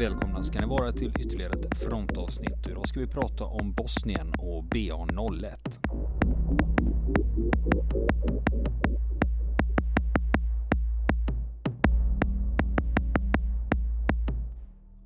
Välkomna 0.00 0.42
ska 0.42 0.60
ni 0.60 0.66
vara 0.66 0.92
till 0.92 1.12
ytterligare 1.20 1.52
ett 1.52 1.78
frontavsnitt. 1.78 2.68
Idag 2.68 2.88
ska 2.88 3.00
vi 3.00 3.06
prata 3.06 3.44
om 3.44 3.72
Bosnien 3.72 4.32
och 4.38 4.64
BA01. 4.64 5.56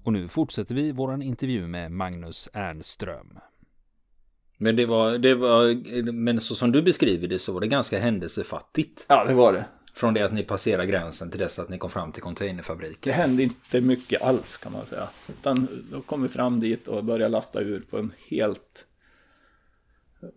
Och 0.05 0.13
nu 0.13 0.29
fortsätter 0.29 0.75
vi 0.75 0.93
våran 0.93 1.23
intervju 1.23 1.67
med 1.67 1.93
Magnus 1.93 2.49
Ernström. 2.53 3.39
Men 4.59 4.77
det 4.77 4.87
var, 4.87 5.19
det 5.19 5.35
var, 5.35 6.13
men 6.13 6.41
så 6.41 6.55
som 6.55 6.73
du 6.73 6.83
beskriver 6.83 7.29
det 7.29 7.39
så 7.39 7.53
var 7.53 7.61
det 7.61 7.67
ganska 7.69 7.99
händelsefattigt. 7.99 9.07
Ja, 9.09 9.25
det 9.25 9.35
var 9.35 9.53
det. 9.53 9.65
Från 9.95 10.15
det 10.15 10.23
att 10.23 10.33
ni 10.33 10.43
passerade 10.43 10.87
gränsen 10.87 11.31
till 11.31 11.41
dess 11.41 11.59
att 11.59 11.69
ni 11.69 11.79
kom 11.79 11.91
fram 11.91 12.13
till 12.13 12.23
containerfabriken. 12.23 12.99
Det 13.01 13.13
hände 13.13 13.43
inte 13.43 13.81
mycket 13.81 14.23
alls 14.23 14.57
kan 14.57 14.73
man 14.73 14.87
säga. 14.87 15.09
Utan 15.29 15.69
då 15.91 16.01
kom 16.01 16.23
vi 16.23 16.29
fram 16.29 16.61
dit 16.61 16.89
och 16.89 17.05
började 17.05 17.33
lasta 17.33 17.61
ur 17.61 17.85
på 17.91 17.99
en 17.99 18.13
helt... 18.29 18.85
Eh, 20.23 20.29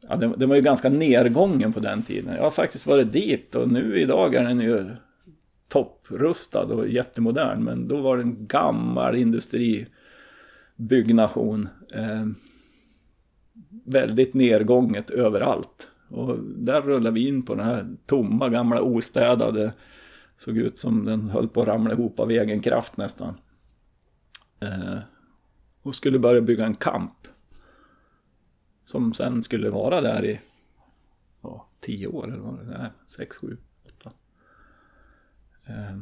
ja, 0.00 0.16
det, 0.16 0.36
det 0.36 0.46
var 0.46 0.56
ju 0.56 0.62
ganska 0.62 0.88
nedgången 0.88 1.72
på 1.72 1.80
den 1.80 2.02
tiden. 2.02 2.34
Jag 2.34 2.42
har 2.42 2.50
faktiskt 2.50 2.86
varit 2.86 3.12
dit 3.12 3.54
och 3.54 3.68
nu 3.68 3.98
idag 3.98 4.34
är 4.34 4.44
den 4.44 4.60
ju 4.60 4.86
topprustad 5.68 6.64
och 6.64 6.88
jättemodern. 6.88 7.64
Men 7.64 7.88
då 7.88 8.00
var 8.00 8.16
det 8.16 8.22
en 8.22 8.46
gammal 8.46 9.16
industribyggnation. 9.16 11.68
Eh, 11.92 12.26
väldigt 13.84 14.34
nedgånget 14.34 15.10
överallt. 15.10 15.90
Och 16.08 16.38
där 16.40 16.82
rullade 16.82 17.14
vi 17.14 17.28
in 17.28 17.42
på 17.42 17.54
den 17.54 17.64
här 17.64 17.96
tomma, 18.06 18.48
gamla, 18.48 18.82
ostädade. 18.82 19.72
Såg 20.36 20.56
ut 20.56 20.78
som 20.78 21.04
den 21.04 21.30
höll 21.30 21.48
på 21.48 21.62
att 21.62 21.68
ramla 21.68 21.92
ihop 21.92 22.20
av 22.20 22.30
egen 22.30 22.60
kraft 22.60 22.96
nästan. 22.96 23.34
Eh, 24.60 24.98
och 25.82 25.94
skulle 25.94 26.18
börja 26.18 26.40
bygga 26.40 26.66
en 26.66 26.74
kamp. 26.74 27.28
Som 28.84 29.12
sen 29.12 29.42
skulle 29.42 29.70
vara 29.70 30.00
där 30.00 30.24
i 30.24 30.40
ja, 31.42 31.68
tio 31.80 32.06
år 32.06 32.24
eller 32.24 32.42
vad 32.42 32.66
det 32.66 32.74
är, 32.74 32.92
sex, 33.06 33.36
sju, 33.36 33.56
åtta. 33.86 34.10
Eh, 35.66 35.96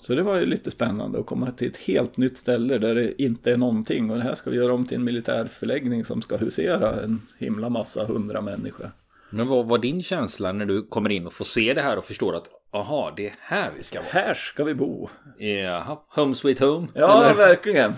så 0.00 0.14
det 0.14 0.22
var 0.22 0.36
ju 0.36 0.46
lite 0.46 0.70
spännande 0.70 1.20
att 1.20 1.26
komma 1.26 1.50
till 1.50 1.68
ett 1.68 1.76
helt 1.76 2.16
nytt 2.16 2.38
ställe 2.38 2.78
där 2.78 2.94
det 2.94 3.22
inte 3.22 3.52
är 3.52 3.56
någonting. 3.56 4.10
Och 4.10 4.16
det 4.16 4.22
här 4.22 4.34
ska 4.34 4.50
vi 4.50 4.56
göra 4.56 4.74
om 4.74 4.84
till 4.84 4.96
en 4.96 5.04
militärförläggning 5.04 6.04
som 6.04 6.22
ska 6.22 6.36
husera 6.36 7.02
en 7.02 7.20
himla 7.38 7.68
massa 7.68 8.04
hundra 8.04 8.40
människor. 8.40 8.90
Men 9.30 9.48
vad 9.48 9.66
var 9.66 9.78
din 9.78 10.02
känsla 10.02 10.52
när 10.52 10.66
du 10.66 10.82
kommer 10.82 11.10
in 11.10 11.26
och 11.26 11.32
får 11.32 11.44
se 11.44 11.74
det 11.74 11.82
här 11.82 11.96
och 11.96 12.04
förstår 12.04 12.36
att 12.36 12.48
aha, 12.70 13.12
det 13.16 13.26
är 13.26 13.34
här 13.40 13.70
vi 13.76 13.82
ska 13.82 13.98
vara? 13.98 14.10
Här 14.10 14.34
ska 14.34 14.64
vi 14.64 14.74
bo. 14.74 15.08
Jaha, 15.38 15.98
home 16.08 16.34
sweet 16.34 16.58
home? 16.58 16.88
Ja, 16.94 17.24
eller? 17.24 17.34
verkligen. 17.34 17.94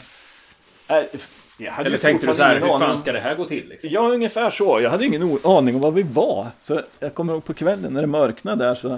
Eller 0.89 1.99
tänkte 1.99 2.27
du 2.27 2.35
så 2.35 2.43
här, 2.43 2.61
hur 2.61 2.79
fan 2.79 2.99
ska 2.99 3.13
det 3.13 3.21
här 3.21 3.35
gå 3.35 3.45
till? 3.45 3.69
Liksom? 3.69 3.91
Ja, 3.93 4.01
ungefär 4.01 4.51
så. 4.51 4.81
Jag 4.81 4.91
hade 4.91 5.05
ingen 5.05 5.39
aning 5.45 5.75
om 5.75 5.81
var 5.81 5.91
vi 5.91 6.03
var. 6.03 6.47
Så 6.61 6.81
jag 7.01 7.15
kommer 7.15 7.33
ihåg 7.33 7.45
på 7.45 7.55
kvällen 7.55 7.93
när 7.93 8.01
det 8.01 8.07
mörknade 8.07 8.65
där 8.65 8.75
så 8.75 8.89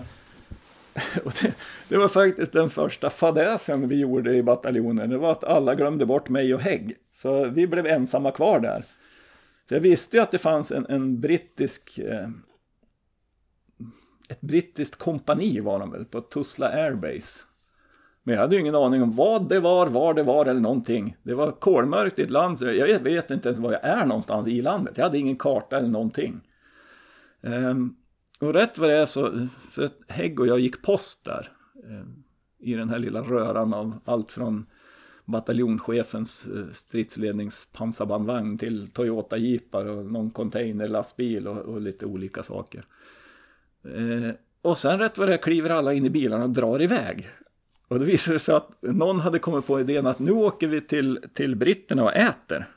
det, 1.43 1.53
det, 1.89 1.97
var 1.97 2.09
faktiskt 2.09 2.53
den 2.53 2.71
första 2.71 3.11
fadäsen 3.11 3.89
vi 3.89 3.97
gjorde 3.97 4.35
i 4.35 4.43
bataljonen. 4.43 5.11
Det 5.11 5.19
var 5.19 5.33
att 5.33 5.45
alla 5.45 5.75
glömde 5.75 6.07
bort 6.07 6.29
mig 6.29 6.55
och 6.55 6.61
Hägg. 6.61 6.97
Så 7.17 7.45
vi 7.45 7.67
blev 7.67 7.87
ensamma 7.87 8.31
kvar 8.31 8.61
där. 8.61 8.83
För 9.69 9.75
jag 9.75 9.81
visste 9.81 10.17
ju 10.17 10.23
att 10.23 10.31
det 10.31 10.39
fanns 10.39 10.73
en, 10.73 10.87
en 10.87 11.21
brittisk... 11.21 11.99
Eh, 11.99 12.29
ett 14.29 14.41
brittiskt 14.41 14.97
kompani 14.99 15.61
var 15.61 15.79
de 15.79 15.91
väl 15.91 16.05
på 16.05 16.21
Tuzla 16.21 16.69
Airbase. 16.69 17.45
Men 18.23 18.35
jag 18.35 18.43
hade 18.43 18.55
ju 18.55 18.61
ingen 18.61 18.75
aning 18.75 19.03
om 19.03 19.17
vad 19.17 19.49
det 19.49 19.61
var, 19.61 19.87
var 19.87 20.15
det 20.15 20.23
var 20.23 20.47
eller 20.47 20.61
någonting. 20.61 21.17
Det 21.23 21.35
var 21.35 21.53
kolmörkt 21.53 22.19
i 22.19 22.23
ett 22.23 22.31
land, 22.31 22.59
så 22.59 22.65
jag 22.65 22.99
vet 23.01 23.31
inte 23.31 23.49
ens 23.49 23.59
var 23.59 23.73
jag 23.73 23.85
är 23.85 24.07
någonstans 24.07 24.49
i 24.49 24.63
landet. 24.63 24.97
Jag 24.97 25.05
hade 25.05 25.19
ingen 25.19 25.37
karta 25.37 25.79
eller 25.79 25.89
någonting. 25.89 26.41
Um, 27.41 27.97
och 28.41 28.55
rätt 28.55 28.79
vad 28.79 28.91
det 28.91 28.97
är 28.97 29.07
så, 29.07 29.49
för 29.73 29.91
Hägg 30.09 30.41
och 30.41 30.47
jag 30.47 30.61
gick 30.61 30.83
post 30.83 31.25
där. 31.25 31.53
Um, 31.85 32.25
I 32.59 32.75
den 32.75 32.89
här 32.89 32.99
lilla 32.99 33.21
röran 33.21 33.75
av 33.75 34.01
allt 34.05 34.33
från 34.33 34.67
bataljonschefens 35.25 36.47
eh, 36.47 36.73
stridsledningspansarbandvagn 36.73 38.59
till 38.59 38.89
Toyota 38.89 39.37
jeepar 39.37 39.85
och 39.85 40.05
någon 40.05 40.31
containerlastbil 40.31 41.49
och, 41.49 41.59
och 41.59 41.81
lite 41.81 42.07
olika 42.07 42.43
saker. 42.43 42.85
Eh, 43.85 44.35
och 44.63 44.79
sen 44.79 44.99
rätt 44.99 45.19
vad 45.19 45.29
det 45.29 45.35
är 45.35 45.39
kliver 45.39 45.71
alla 45.71 45.93
in 45.93 46.07
i 46.07 46.11
bilarna 46.11 46.45
och 46.45 46.51
drar 46.51 46.83
iväg. 46.83 47.29
Och 47.89 47.99
det 47.99 48.05
visade 48.05 48.39
sig 48.39 48.55
att 48.55 48.71
någon 48.81 49.21
hade 49.21 49.39
kommit 49.39 49.67
på 49.67 49.81
idén 49.81 50.07
att 50.07 50.19
nu 50.19 50.33
åker 50.33 50.69
vi 50.69 50.81
till, 50.81 51.21
till 51.35 51.57
britterna 51.57 52.05
och 52.05 52.15
äter. 52.15 52.69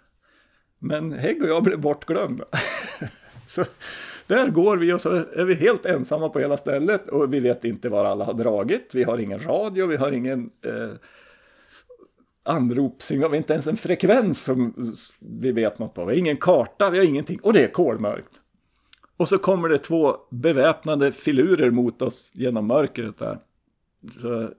Men 0.80 1.14
Hägg 1.14 1.44
och 1.44 1.50
jag 1.50 1.64
blev 1.64 1.80
bortglömda. 1.80 2.46
så 3.48 3.64
där 4.28 4.50
går 4.50 4.78
vi 4.78 4.94
och 4.94 5.02
så 5.02 5.10
är 5.16 5.46
vi 5.46 5.54
helt 5.54 5.86
ensamma 5.86 6.30
på 6.30 6.40
hela 6.40 6.58
stället 6.58 7.10
och 7.10 7.34
vi 7.34 7.40
vet 7.40 7.66
inte 7.66 7.90
var 7.90 8.06
alla 8.06 8.26
har 8.26 8.34
dragit. 8.34 8.90
Vi 8.94 9.04
har 9.04 9.18
ingen 9.18 9.40
radio, 9.40 9.86
vi 9.86 9.96
har 9.96 10.12
ingen 10.12 10.50
eh, 10.62 10.92
anropssignal, 12.48 13.30
vi 13.30 13.36
har 13.36 13.42
inte 13.42 13.54
ens 13.54 13.68
en 13.68 13.78
frekvens 13.78 14.44
som 14.44 14.74
vi 15.20 15.52
vet 15.52 15.80
något 15.80 15.94
på. 15.94 16.06
Vi 16.06 16.12
har 16.12 16.20
ingen 16.20 16.38
karta, 16.38 16.90
vi 16.90 16.98
har 16.98 17.06
ingenting 17.06 17.40
och 17.44 17.54
det 17.54 17.64
är 17.64 17.72
kolmörkt. 17.72 18.40
Och 19.18 19.30
så 19.30 19.38
kommer 19.38 19.70
det 19.70 19.78
två 19.78 20.16
beväpnade 20.30 21.12
filurer 21.12 21.72
mot 21.72 22.02
oss 22.02 22.32
genom 22.34 22.68
mörkret 22.68 23.18
där. 23.18 23.40
Så 24.22 24.28
jag 24.28 24.52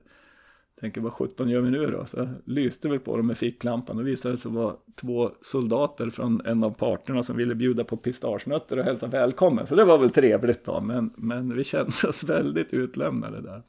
tänker, 0.80 1.00
vad 1.00 1.12
sjutton 1.12 1.48
gör 1.48 1.60
vi 1.60 1.70
nu 1.70 1.86
då? 1.86 2.06
Så 2.06 2.28
lyste 2.44 2.88
vi 2.88 2.98
på 2.98 3.16
dem 3.16 3.26
med 3.26 3.38
ficklampan 3.38 3.98
och 3.98 4.06
visade 4.06 4.36
sig 4.36 4.50
vara 4.50 4.74
två 5.00 5.30
soldater 5.40 6.10
från 6.10 6.40
en 6.46 6.64
av 6.64 6.70
parterna 6.70 7.22
som 7.22 7.36
ville 7.36 7.54
bjuda 7.54 7.84
på 7.84 7.96
pistagenötter 7.96 8.78
och 8.78 8.84
hälsa 8.84 9.06
välkommen. 9.06 9.66
Så 9.66 9.74
det 9.74 9.84
var 9.84 9.98
väl 9.98 10.10
trevligt 10.10 10.64
då, 10.64 10.80
men, 10.80 11.10
men 11.16 11.56
vi 11.56 11.64
kände 11.64 11.92
oss 12.08 12.24
väldigt 12.28 12.74
utlämnade 12.74 13.40
där. 13.40 13.62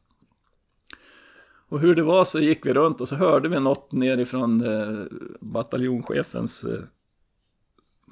Och 1.69 1.79
hur 1.79 1.95
det 1.95 2.03
var 2.03 2.25
så 2.25 2.39
gick 2.39 2.65
vi 2.65 2.73
runt 2.73 3.01
och 3.01 3.07
så 3.07 3.15
hörde 3.15 3.49
vi 3.49 3.59
något 3.59 3.91
nerifrån 3.91 4.61
eh, 4.61 5.05
bataljonchefens 5.39 6.63
eh, 6.63 6.79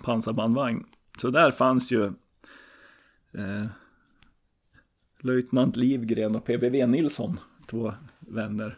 pansarbandvagn. 0.03 0.85
Så 1.21 1.29
där 1.29 1.51
fanns 1.51 1.91
ju 1.91 2.05
eh, 3.33 3.65
löjtnant 5.19 5.75
Livgren 5.75 6.35
och 6.35 6.45
PBV 6.45 6.87
Nilsson, 6.87 7.39
två 7.67 7.93
vänner. 8.19 8.77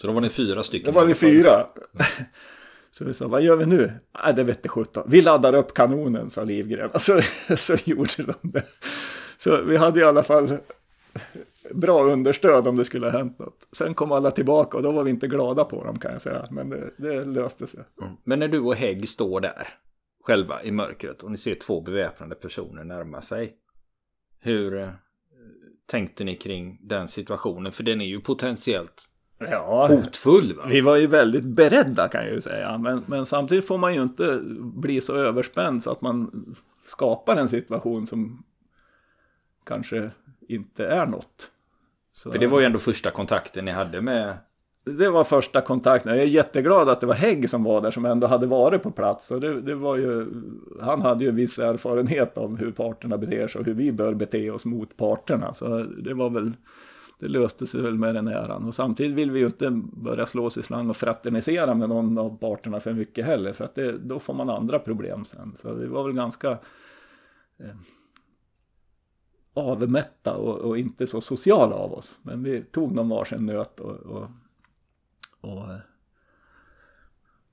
Så 0.00 0.06
då 0.06 0.12
var 0.12 0.20
ni 0.20 0.28
fyra 0.28 0.62
stycken? 0.62 0.94
Då 0.94 1.00
var 1.00 1.06
vi 1.06 1.14
fyra. 1.14 1.66
Så 2.90 3.04
vi 3.04 3.14
sa, 3.14 3.28
vad 3.28 3.42
gör 3.42 3.56
vi 3.56 3.66
nu? 3.66 3.92
Nej, 4.24 4.34
det 4.34 4.44
vette 4.44 4.68
sjutton. 4.68 5.04
Vi 5.06 5.22
laddar 5.22 5.54
upp 5.54 5.74
kanonen, 5.74 6.30
sa 6.30 6.44
Livgren. 6.44 6.90
Så, 6.98 7.20
så 7.56 7.76
gjorde 7.84 8.22
de 8.22 8.50
det. 8.50 8.64
Så 9.38 9.62
vi 9.62 9.76
hade 9.76 10.00
i 10.00 10.04
alla 10.04 10.22
fall 10.22 10.58
bra 11.74 12.04
understöd 12.04 12.66
om 12.66 12.76
det 12.76 12.84
skulle 12.84 13.06
ha 13.06 13.18
hänt 13.18 13.38
något. 13.38 13.68
Sen 13.72 13.94
kom 13.94 14.12
alla 14.12 14.30
tillbaka 14.30 14.76
och 14.76 14.82
då 14.82 14.92
var 14.92 15.04
vi 15.04 15.10
inte 15.10 15.26
glada 15.26 15.64
på 15.64 15.84
dem 15.84 15.98
kan 15.98 16.12
jag 16.12 16.22
säga. 16.22 16.46
Men 16.50 16.70
det, 16.70 16.90
det 16.96 17.24
löste 17.24 17.66
sig. 17.66 17.80
Mm. 18.02 18.12
Men 18.24 18.38
när 18.38 18.48
du 18.48 18.58
och 18.58 18.74
Hägg 18.74 19.08
står 19.08 19.40
där 19.40 19.68
själva 20.24 20.62
i 20.62 20.70
mörkret 20.70 21.22
och 21.22 21.30
ni 21.30 21.36
ser 21.36 21.54
två 21.54 21.80
beväpnade 21.80 22.34
personer 22.34 22.84
närma 22.84 23.22
sig. 23.22 23.54
Hur 24.40 24.78
eh, 24.78 24.88
tänkte 25.86 26.24
ni 26.24 26.34
kring 26.34 26.78
den 26.82 27.08
situationen? 27.08 27.72
För 27.72 27.82
den 27.82 28.00
är 28.00 28.06
ju 28.06 28.20
potentiellt 28.20 29.08
ja, 29.50 29.86
hotfull. 29.86 30.56
Va? 30.56 30.62
Vi 30.68 30.80
var 30.80 30.96
ju 30.96 31.06
väldigt 31.06 31.44
beredda 31.44 32.08
kan 32.08 32.24
jag 32.24 32.32
ju 32.32 32.40
säga. 32.40 32.78
Men, 32.78 33.04
men 33.06 33.26
samtidigt 33.26 33.66
får 33.66 33.78
man 33.78 33.94
ju 33.94 34.02
inte 34.02 34.40
bli 34.60 35.00
så 35.00 35.16
överspänd 35.16 35.82
så 35.82 35.90
att 35.90 36.00
man 36.00 36.46
skapar 36.84 37.36
en 37.36 37.48
situation 37.48 38.06
som 38.06 38.44
kanske 39.64 40.10
inte 40.48 40.86
är 40.86 41.06
något. 41.06 41.50
Så... 42.12 42.32
För 42.32 42.38
det 42.38 42.46
var 42.46 42.60
ju 42.60 42.66
ändå 42.66 42.78
första 42.78 43.10
kontakten 43.10 43.64
ni 43.64 43.70
hade 43.70 44.00
med... 44.00 44.34
Det 44.84 45.08
var 45.08 45.24
första 45.24 45.60
kontakten. 45.60 46.12
Jag 46.12 46.22
är 46.22 46.28
jätteglad 46.28 46.88
att 46.88 47.00
det 47.00 47.06
var 47.06 47.14
Hägg 47.14 47.50
som 47.50 47.64
var 47.64 47.80
där 47.80 47.90
som 47.90 48.04
ändå 48.04 48.26
hade 48.26 48.46
varit 48.46 48.82
på 48.82 48.90
plats. 48.90 49.30
Och 49.30 49.40
det, 49.40 49.60
det 49.60 49.74
var 49.74 49.96
ju, 49.96 50.26
han 50.80 51.02
hade 51.02 51.24
ju 51.24 51.30
en 51.30 51.36
viss 51.36 51.58
erfarenhet 51.58 52.38
av 52.38 52.56
hur 52.56 52.72
parterna 52.72 53.18
beter 53.18 53.48
sig 53.48 53.58
och 53.58 53.66
hur 53.66 53.74
vi 53.74 53.92
bör 53.92 54.14
bete 54.14 54.50
oss 54.50 54.64
mot 54.64 54.96
parterna. 54.96 55.54
Så 55.54 55.82
det 55.82 56.14
var 56.14 56.30
väl, 56.30 56.52
det 57.18 57.28
löste 57.28 57.66
sig 57.66 57.80
väl 57.80 57.94
med 57.94 58.14
den 58.14 58.28
äran. 58.28 58.64
Och 58.64 58.74
samtidigt 58.74 59.12
vill 59.12 59.30
vi 59.30 59.40
ju 59.40 59.46
inte 59.46 59.70
börja 59.92 60.26
slå 60.26 60.44
oss 60.44 60.58
i 60.58 60.62
slang 60.62 60.90
och 60.90 60.96
fraternisera 60.96 61.74
med 61.74 61.88
någon 61.88 62.18
av 62.18 62.38
parterna 62.38 62.80
för 62.80 62.92
mycket 62.92 63.26
heller. 63.26 63.52
För 63.52 63.64
att 63.64 63.74
det, 63.74 63.92
då 63.98 64.18
får 64.18 64.34
man 64.34 64.50
andra 64.50 64.78
problem 64.78 65.24
sen. 65.24 65.52
Så 65.54 65.74
vi 65.74 65.86
var 65.86 66.04
väl 66.04 66.12
ganska... 66.12 66.50
Eh, 67.58 67.76
avmätta 69.54 70.34
och, 70.34 70.58
och, 70.58 70.78
inte 70.78 71.06
så 71.06 71.20
sociala 71.20 71.74
av 71.74 71.92
oss. 71.92 72.18
Men 72.22 72.42
vi 72.42 72.62
tog 72.62 72.92
någon 72.92 73.08
varsin 73.08 73.46
nöt 73.46 73.80
och, 73.80 73.96
och, 73.96 74.28
och 75.40 75.70
eh, 75.70 75.78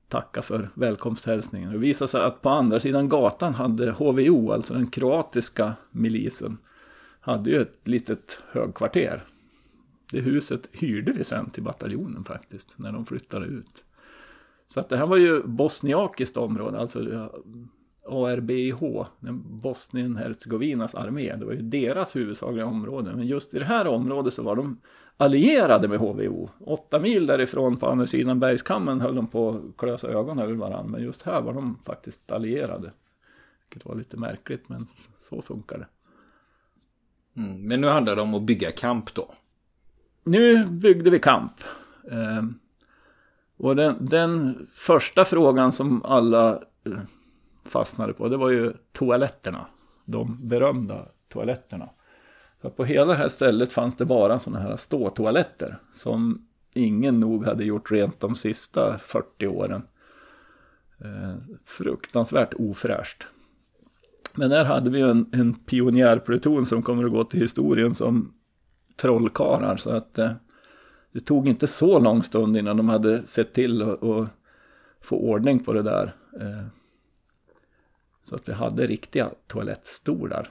tacka 0.07 0.42
för 0.42 0.69
välkomsthälsningen. 0.74 1.72
Det 1.72 1.78
visade 1.78 2.07
sig 2.07 2.22
att 2.22 2.42
på 2.42 2.50
andra 2.50 2.80
sidan 2.80 3.10
gatan 3.10 3.54
hade 3.54 3.92
HVO, 3.92 4.51
alltså 4.51 4.74
den 4.74 4.90
kroatiska 4.90 5.74
milisen, 5.92 6.57
hade 7.19 7.50
ju 7.50 7.62
ett 7.62 7.88
litet 7.88 8.40
högkvarter. 8.51 9.25
Det 10.12 10.19
huset 10.19 10.69
hyrde 10.72 11.12
vi 11.12 11.24
sen 11.24 11.50
till 11.50 11.63
bataljonen 11.63 12.24
faktiskt, 12.24 12.80
när 12.80 12.92
de 12.92 13.06
flyttade 13.06 13.46
ut. 13.46 13.84
Så 14.68 14.80
att 14.80 14.90
det 14.90 14.98
här 14.98 15.07
var 15.07 15.18
ju 15.18 15.44
bosniakiskt 15.44 16.38
område, 16.38 16.80
alltså 16.80 17.30
ARBIH, 18.09 19.06
Bosnien-Hercegovinas 19.61 20.95
armé. 20.95 21.35
Det 21.35 21.45
var 21.45 21.53
ju 21.53 21.61
deras 21.61 22.15
huvudsakliga 22.15 22.65
område. 22.65 23.11
Men 23.15 23.27
just 23.27 23.53
i 23.53 23.59
det 23.59 23.65
här 23.65 23.88
området 23.88 24.33
så 24.33 24.44
var 24.44 24.56
de 24.56 24.81
allierade 25.17 25.88
med 25.88 26.00
HVO. 26.00 26.50
Åtta 26.59 27.00
mil 27.00 27.25
därifrån 27.25 27.77
på 27.77 27.88
andra 27.88 28.07
sidan 28.07 28.39
bergskammen 28.39 29.01
höll 29.01 29.15
de 29.15 29.27
på 29.27 29.50
att 29.50 29.77
klösa 29.77 30.07
ögonen 30.07 30.50
ur 30.50 30.56
varandra. 30.56 30.91
Men 30.91 31.03
just 31.03 31.21
här 31.21 31.41
var 31.41 31.53
de 31.53 31.79
faktiskt 31.85 32.31
allierade. 32.31 32.91
Vilket 33.69 33.85
var 33.85 33.95
lite 33.95 34.17
märkligt, 34.17 34.69
men 34.69 34.88
så 35.19 35.41
funkar 35.41 35.77
det. 35.77 35.88
Mm, 37.41 37.67
men 37.67 37.81
nu 37.81 37.88
handlar 37.88 38.15
det 38.15 38.21
om 38.21 38.33
att 38.33 38.41
bygga 38.41 38.71
kamp 38.71 39.13
då? 39.13 39.33
Nu 40.23 40.65
byggde 40.65 41.09
vi 41.09 41.19
kamp. 41.19 41.53
Eh, 42.12 42.44
och 43.57 43.75
den, 43.75 43.95
den, 44.00 44.67
första 44.73 45.25
frågan 45.25 45.71
som 45.71 46.05
alla 46.05 46.51
eh, 46.83 47.00
fastnade 47.69 48.13
på, 48.13 48.30
det 48.30 48.38
var 48.38 48.50
ju 48.50 48.74
toaletterna. 48.92 49.66
De 50.06 50.38
berömda 50.48 51.06
toaletterna. 51.30 51.89
För 52.62 52.69
på 52.69 52.86
hela 52.86 53.06
det 53.06 53.18
här 53.18 53.27
stället 53.27 53.74
fanns 53.74 53.95
det 53.95 54.06
bara 54.06 54.39
sådana 54.39 54.60
här 54.63 54.77
ståtoaletter. 54.77 55.77
Som 55.94 56.48
ingen 56.74 57.19
nog 57.19 57.45
hade 57.45 57.63
gjort 57.63 57.92
rent 57.92 58.19
de 58.19 58.36
sista 58.36 58.98
40 58.98 59.48
åren. 59.48 59.81
Eh, 61.01 61.36
fruktansvärt 61.66 62.54
ofräscht. 62.54 63.27
Men 64.36 64.50
där 64.50 64.65
hade 64.65 64.89
vi 64.89 65.01
en, 65.01 65.30
en 65.31 65.54
pionjärpluton 65.54 66.65
som 66.65 66.83
kommer 66.83 67.04
att 67.04 67.12
gå 67.12 67.24
till 67.24 67.39
historien 67.39 67.95
som 67.95 68.33
trollkarlar. 68.95 69.77
Så 69.77 69.89
att 69.89 70.18
eh, 70.18 70.31
det 71.12 71.19
tog 71.19 71.48
inte 71.48 71.68
så 71.68 72.00
lång 72.00 72.24
stund 72.24 72.57
innan 72.57 72.77
de 72.77 72.89
hade 72.89 73.27
sett 73.27 73.54
till 73.54 73.81
att 73.81 74.30
få 75.01 75.18
ordning 75.18 75.60
på 75.60 75.74
det 75.74 75.81
där. 75.81 76.15
Eh, 76.39 76.65
så 78.29 78.35
att 78.35 78.49
vi 78.49 78.53
hade 78.53 78.87
riktiga 78.87 79.29
toalettstolar. 79.47 80.49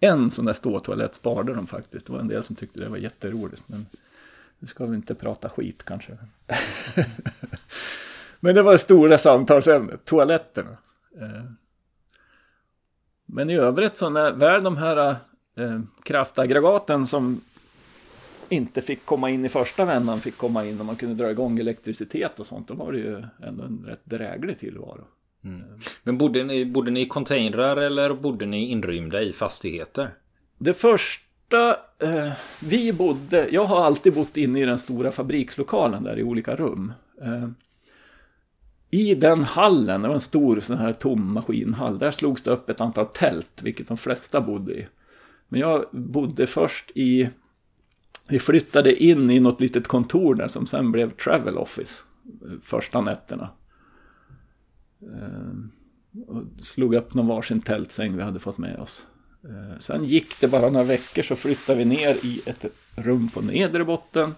En 0.00 0.30
sån 0.30 0.44
där 0.44 0.52
ståtoalett 0.52 1.14
sparade 1.14 1.54
de 1.54 1.66
faktiskt. 1.66 2.06
Det 2.06 2.12
var 2.12 2.20
en 2.20 2.28
del 2.28 2.42
som 2.42 2.56
tyckte 2.56 2.80
det 2.80 2.88
var 2.88 2.96
jätteroligt. 2.96 3.68
Men 3.68 3.86
nu 4.58 4.66
ska 4.66 4.86
vi 4.86 4.96
inte 4.96 5.14
prata 5.14 5.48
skit 5.48 5.84
kanske. 5.84 6.12
men 8.40 8.54
det 8.54 8.62
var 8.62 8.72
det 8.72 8.78
stora 8.78 9.18
samtalsämnet, 9.18 10.04
toaletterna. 10.04 10.76
Eh, 11.20 11.44
men 13.26 13.50
i 13.50 13.56
övrigt 13.56 13.96
så 13.96 14.10
när 14.10 14.32
väl 14.32 14.62
de 14.62 14.76
här 14.76 15.16
eh, 15.56 15.80
kraftaggregaten 16.02 17.06
som 17.06 17.40
inte 18.48 18.82
fick 18.82 19.04
komma 19.04 19.30
in 19.30 19.44
i 19.44 19.48
första 19.48 19.84
vändan 19.84 20.20
fick 20.20 20.36
komma 20.36 20.64
in 20.64 20.80
och 20.80 20.86
man 20.86 20.96
kunde 20.96 21.14
dra 21.14 21.30
igång 21.30 21.58
elektricitet 21.58 22.40
och 22.40 22.46
sånt. 22.46 22.68
Då 22.68 22.74
var 22.74 22.92
det 22.92 22.98
ju 22.98 23.22
ändå 23.42 23.64
en 23.64 23.84
rätt 23.86 24.04
dräglig 24.04 24.58
tillvaro. 24.58 25.04
Mm. 25.44 25.62
Men 26.02 26.18
bodde 26.18 26.44
ni, 26.44 26.64
bodde 26.66 26.90
ni 26.90 27.00
i 27.00 27.08
containrar 27.08 27.76
eller 27.76 28.14
bodde 28.14 28.46
ni 28.46 28.66
inrymda 28.66 29.22
i 29.22 29.32
fastigheter? 29.32 30.10
Det 30.58 30.74
första 30.74 31.76
eh, 31.98 32.32
vi 32.62 32.92
bodde, 32.92 33.48
jag 33.50 33.64
har 33.64 33.84
alltid 33.84 34.14
bott 34.14 34.36
inne 34.36 34.60
i 34.60 34.64
den 34.64 34.78
stora 34.78 35.12
fabrikslokalen 35.12 36.02
där 36.04 36.18
i 36.18 36.22
olika 36.22 36.56
rum. 36.56 36.92
Eh, 37.22 37.48
I 38.90 39.14
den 39.14 39.42
hallen, 39.42 40.02
det 40.02 40.08
var 40.08 40.14
en 40.14 40.20
stor 40.20 40.60
sån 40.60 40.78
här 40.78 40.92
tom 40.92 41.32
maskinhall, 41.32 41.98
där 41.98 42.10
slogs 42.10 42.42
det 42.42 42.50
upp 42.50 42.70
ett 42.70 42.80
antal 42.80 43.06
tält, 43.06 43.62
vilket 43.62 43.88
de 43.88 43.96
flesta 43.96 44.40
bodde 44.40 44.74
i. 44.74 44.86
Men 45.48 45.60
jag 45.60 45.84
bodde 45.90 46.46
först 46.46 46.90
i, 46.94 47.28
vi 48.28 48.38
flyttade 48.38 49.04
in 49.04 49.30
i 49.30 49.40
något 49.40 49.60
litet 49.60 49.88
kontor 49.88 50.34
där 50.34 50.48
som 50.48 50.66
sen 50.66 50.92
blev 50.92 51.10
Travel 51.10 51.56
Office, 51.56 52.02
eh, 52.44 52.52
första 52.62 53.00
nätterna. 53.00 53.48
Ehm, 55.12 55.70
och 56.26 56.42
slog 56.58 56.94
upp 56.94 57.14
någon 57.14 57.26
varsin 57.26 57.60
tältsäng 57.60 58.16
vi 58.16 58.22
hade 58.22 58.38
fått 58.38 58.58
med 58.58 58.80
oss. 58.80 59.06
Ehm, 59.44 59.80
sen 59.80 60.04
gick 60.04 60.40
det 60.40 60.48
bara 60.48 60.70
några 60.70 60.86
veckor 60.86 61.22
så 61.22 61.36
flyttade 61.36 61.78
vi 61.78 61.84
ner 61.84 62.24
i 62.24 62.40
ett 62.46 62.64
rum 62.96 63.28
på 63.28 63.40
nedre 63.40 63.84
botten. 63.84 64.34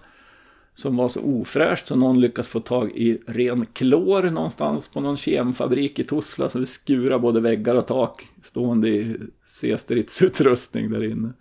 Som 0.73 0.97
var 0.97 1.07
så 1.07 1.21
ofräscht 1.21 1.87
så 1.87 1.95
någon 1.95 2.19
lyckades 2.19 2.47
få 2.47 2.59
tag 2.59 2.91
i 2.91 3.21
ren 3.27 3.65
klor 3.73 4.23
någonstans 4.23 4.87
på 4.87 5.01
någon 5.01 5.17
kemfabrik 5.17 5.99
i 5.99 6.03
Tosla. 6.03 6.49
Så 6.49 6.59
vi 6.59 6.65
skurade 6.65 7.19
både 7.19 7.39
väggar 7.39 7.75
och 7.75 7.87
tak 7.87 8.27
stående 8.41 8.89
i 8.89 9.17
C-stridsutrustning 9.43 10.91
där 10.91 11.03
inne. 11.03 11.33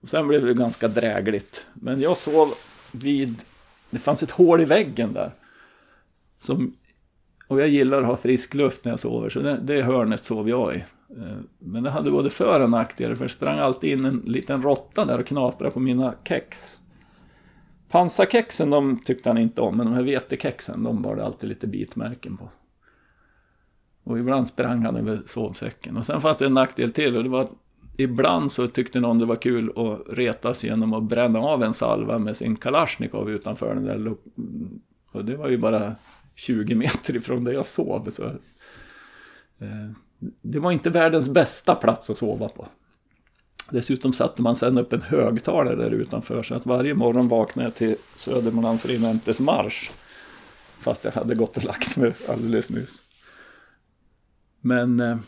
Och 0.00 0.08
sen 0.08 0.28
blev 0.28 0.46
det 0.46 0.54
ganska 0.54 0.88
drägligt. 0.88 1.66
Men 1.74 2.00
jag 2.00 2.16
sov 2.16 2.54
vid, 2.92 3.34
det 3.90 3.98
fanns 3.98 4.22
ett 4.22 4.30
hål 4.30 4.60
i 4.60 4.64
väggen 4.64 5.12
där. 5.12 5.30
Som 6.38 6.74
och 7.48 7.60
jag 7.60 7.68
gillar 7.68 7.98
att 8.00 8.06
ha 8.06 8.16
frisk 8.16 8.54
luft 8.54 8.84
när 8.84 8.92
jag 8.92 9.00
sover, 9.00 9.28
så 9.28 9.40
det, 9.40 9.58
det 9.62 9.82
hörnet 9.82 10.24
sov 10.24 10.48
jag 10.48 10.74
i. 10.74 10.84
Eh, 11.10 11.36
men 11.58 11.82
det 11.82 11.90
hade 11.90 12.10
både 12.10 12.30
för 12.30 12.60
och 12.60 12.70
nackdelar, 12.70 13.14
för 13.14 13.24
det 13.24 13.30
sprang 13.30 13.58
alltid 13.58 13.92
in 13.92 14.04
en 14.04 14.22
liten 14.26 14.62
råtta 14.62 15.04
där 15.04 15.20
och 15.20 15.26
knaprade 15.26 15.72
på 15.72 15.80
mina 15.80 16.14
kex. 16.24 16.78
Pansarkexen 17.88 18.70
de 18.70 19.02
tyckte 19.02 19.30
han 19.30 19.38
inte 19.38 19.60
om, 19.60 19.76
men 19.76 19.86
de 19.86 19.94
här 19.94 20.02
vetekexen 20.02 20.82
de 20.82 21.02
var 21.02 21.16
det 21.16 21.24
alltid 21.24 21.48
lite 21.48 21.66
bitmärken 21.66 22.36
på. 22.36 22.48
Och 24.04 24.18
ibland 24.18 24.48
sprang 24.48 24.84
han 24.84 24.96
över 24.96 25.20
sovsäcken. 25.26 25.96
Och 25.96 26.06
sen 26.06 26.20
fanns 26.20 26.38
det 26.38 26.46
en 26.46 26.54
nackdel 26.54 26.92
till 26.92 27.16
och 27.16 27.22
det 27.22 27.28
var 27.28 27.40
att 27.40 27.54
ibland 27.96 28.52
så 28.52 28.66
tyckte 28.66 29.00
någon 29.00 29.18
det 29.18 29.26
var 29.26 29.36
kul 29.36 29.72
att 29.76 30.18
retas 30.18 30.64
genom 30.64 30.92
att 30.92 31.02
bränna 31.02 31.38
av 31.38 31.62
en 31.62 31.72
salva 31.72 32.18
med 32.18 32.36
sin 32.36 32.56
Kalashnikov 32.56 33.30
utanför 33.30 33.74
den 33.74 33.84
där. 33.84 34.14
Och 35.12 35.24
det 35.24 35.36
var 35.36 35.48
ju 35.48 35.58
bara 35.58 35.94
20 36.36 36.74
meter 36.74 37.16
ifrån 37.16 37.44
där 37.44 37.52
jag 37.52 37.66
sov. 37.66 38.10
Så, 38.10 38.24
eh, 39.58 39.90
det 40.42 40.58
var 40.58 40.72
inte 40.72 40.90
världens 40.90 41.28
bästa 41.28 41.74
plats 41.74 42.10
att 42.10 42.18
sova 42.18 42.48
på. 42.48 42.68
Dessutom 43.70 44.12
satte 44.12 44.42
man 44.42 44.56
sen 44.56 44.78
upp 44.78 44.92
en 44.92 45.02
högtalare 45.02 45.76
där 45.76 45.90
utanför 45.90 46.42
så 46.42 46.54
att 46.54 46.66
varje 46.66 46.94
morgon 46.94 47.28
vaknade 47.28 47.66
jag 47.66 47.74
till 47.74 47.96
Södermanlands 48.14 48.84
regementes 48.84 49.40
marsch. 49.40 49.90
Fast 50.80 51.04
jag 51.04 51.12
hade 51.12 51.34
gått 51.34 51.56
och 51.56 51.64
lagt 51.64 51.96
mig 51.96 52.12
alldeles 52.28 52.70
nyss. 52.70 53.02
Men 54.60 55.00
eh, 55.00 55.18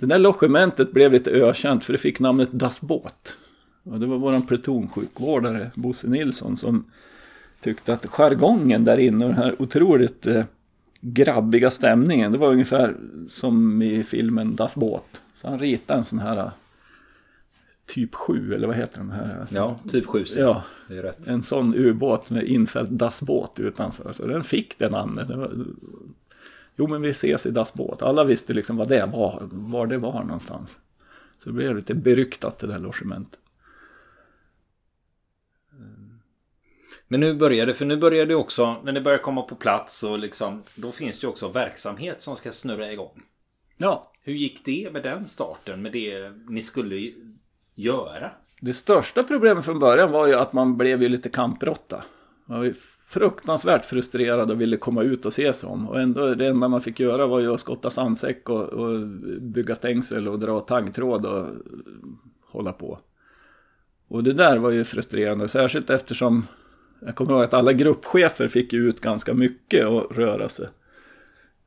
det 0.00 0.06
där 0.06 0.18
logementet 0.18 0.92
blev 0.92 1.12
lite 1.12 1.30
ökänt 1.30 1.84
för 1.84 1.92
det 1.92 1.98
fick 1.98 2.20
namnet 2.20 2.48
Das 2.52 2.80
Båt. 2.80 3.36
Och 3.82 4.00
det 4.00 4.06
var 4.06 4.18
våran 4.18 4.46
plutonsjukvårdare 4.46 5.70
Bosse 5.74 6.08
Nilsson 6.08 6.56
som 6.56 6.90
tyckte 7.64 7.92
att 7.92 8.06
jargongen 8.06 8.84
där 8.84 8.98
inne 8.98 9.24
och 9.24 9.30
den 9.30 9.42
här 9.42 9.62
otroligt 9.62 10.26
eh, 10.26 10.44
grabbiga 11.00 11.70
stämningen, 11.70 12.32
det 12.32 12.38
var 12.38 12.52
ungefär 12.52 12.96
som 13.28 13.82
i 13.82 14.02
filmen 14.04 14.56
Das 14.56 14.76
Båt. 14.76 15.20
Så 15.40 15.48
han 15.48 15.58
ritade 15.58 15.98
en 15.98 16.04
sån 16.04 16.18
här 16.18 16.36
eh, 16.36 16.50
typ 17.86 18.14
7 18.14 18.54
eller 18.54 18.66
vad 18.66 18.76
heter 18.76 18.98
de 18.98 19.10
här? 19.10 19.46
Ja, 19.48 19.78
typ 19.90 20.06
7 20.06 20.24
Ja, 20.38 20.62
det 20.88 20.98
är 20.98 21.02
rätt. 21.02 21.28
en 21.28 21.42
sån 21.42 21.74
ubåt 21.74 22.30
med 22.30 22.44
infällt 22.44 22.90
Das 22.90 23.22
Båt 23.22 23.60
utanför. 23.60 24.12
Så 24.12 24.26
den 24.26 24.44
fick 24.44 24.78
det 24.78 24.88
namnet. 24.90 25.28
Det 25.28 25.36
var, 25.36 25.52
jo 26.76 26.86
men 26.86 27.02
vi 27.02 27.10
ses 27.10 27.46
i 27.46 27.50
Das 27.50 27.74
Båt. 27.74 28.02
Alla 28.02 28.24
visste 28.24 28.52
liksom 28.52 28.76
vad 28.76 28.88
det 28.88 29.06
var, 29.06 29.48
var 29.50 29.86
det 29.86 29.96
var 29.96 30.24
någonstans. 30.24 30.78
Så 31.38 31.48
det 31.50 31.54
blev 31.54 31.76
lite 31.76 31.94
beryktat 31.94 32.58
det 32.58 32.66
där 32.66 32.78
logementet. 32.78 33.38
Men 37.08 37.20
nu 37.20 37.34
börjar 37.34 37.66
det, 37.66 37.74
för 37.74 37.84
nu 37.84 37.96
börjar 37.96 38.26
det 38.26 38.34
också, 38.34 38.76
när 38.84 38.92
det 38.92 39.00
börjar 39.00 39.18
komma 39.18 39.42
på 39.42 39.54
plats 39.54 40.02
och 40.02 40.18
liksom, 40.18 40.62
då 40.74 40.92
finns 40.92 41.20
det 41.20 41.26
också 41.26 41.48
verksamhet 41.48 42.20
som 42.20 42.36
ska 42.36 42.52
snurra 42.52 42.92
igång. 42.92 43.22
Ja. 43.76 44.10
Hur 44.22 44.34
gick 44.34 44.64
det 44.64 44.92
med 44.92 45.02
den 45.02 45.26
starten, 45.26 45.82
med 45.82 45.92
det 45.92 46.32
ni 46.48 46.62
skulle 46.62 47.12
göra? 47.74 48.30
Det 48.60 48.72
största 48.72 49.22
problemet 49.22 49.64
från 49.64 49.78
början 49.78 50.12
var 50.12 50.26
ju 50.26 50.34
att 50.34 50.52
man 50.52 50.76
blev 50.76 51.02
ju 51.02 51.08
lite 51.08 51.28
kampråtta. 51.28 52.04
Man 52.46 52.58
var 52.58 52.64
ju 52.64 52.74
fruktansvärt 53.06 53.84
frustrerad 53.84 54.50
och 54.50 54.60
ville 54.60 54.76
komma 54.76 55.02
ut 55.02 55.26
och 55.26 55.32
se 55.32 55.52
sig 55.52 55.68
om. 55.68 55.88
Och 55.88 56.00
ändå 56.00 56.34
det 56.34 56.46
enda 56.46 56.68
man 56.68 56.80
fick 56.80 57.00
göra 57.00 57.26
var 57.26 57.40
ju 57.40 57.54
att 57.54 57.60
skotta 57.60 57.90
sandsäck 57.90 58.48
och, 58.48 58.62
och 58.62 59.08
bygga 59.40 59.74
stängsel 59.74 60.28
och 60.28 60.38
dra 60.38 60.60
taggtråd 60.60 61.26
och 61.26 61.46
hålla 62.50 62.72
på. 62.72 62.98
Och 64.08 64.24
det 64.24 64.32
där 64.32 64.58
var 64.58 64.70
ju 64.70 64.84
frustrerande, 64.84 65.48
särskilt 65.48 65.90
eftersom 65.90 66.46
jag 67.04 67.14
kommer 67.14 67.32
ihåg 67.32 67.42
att 67.42 67.54
alla 67.54 67.72
gruppchefer 67.72 68.48
fick 68.48 68.72
ut 68.72 69.00
ganska 69.00 69.34
mycket 69.34 69.86
att 69.86 70.16
röra 70.16 70.48
sig. 70.48 70.68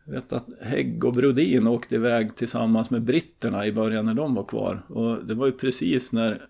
Jag 0.05 0.13
vet 0.13 0.33
att 0.33 0.47
Hägg 0.61 1.03
och 1.03 1.13
Brodin 1.13 1.67
åkte 1.67 1.95
iväg 1.95 2.35
tillsammans 2.35 2.89
med 2.89 3.01
britterna 3.01 3.65
i 3.65 3.71
början 3.71 4.05
när 4.05 4.13
de 4.13 4.35
var 4.35 4.43
kvar. 4.43 4.81
Och 4.87 5.25
det 5.25 5.33
var 5.33 5.45
ju 5.45 5.51
precis 5.51 6.13
när, 6.13 6.45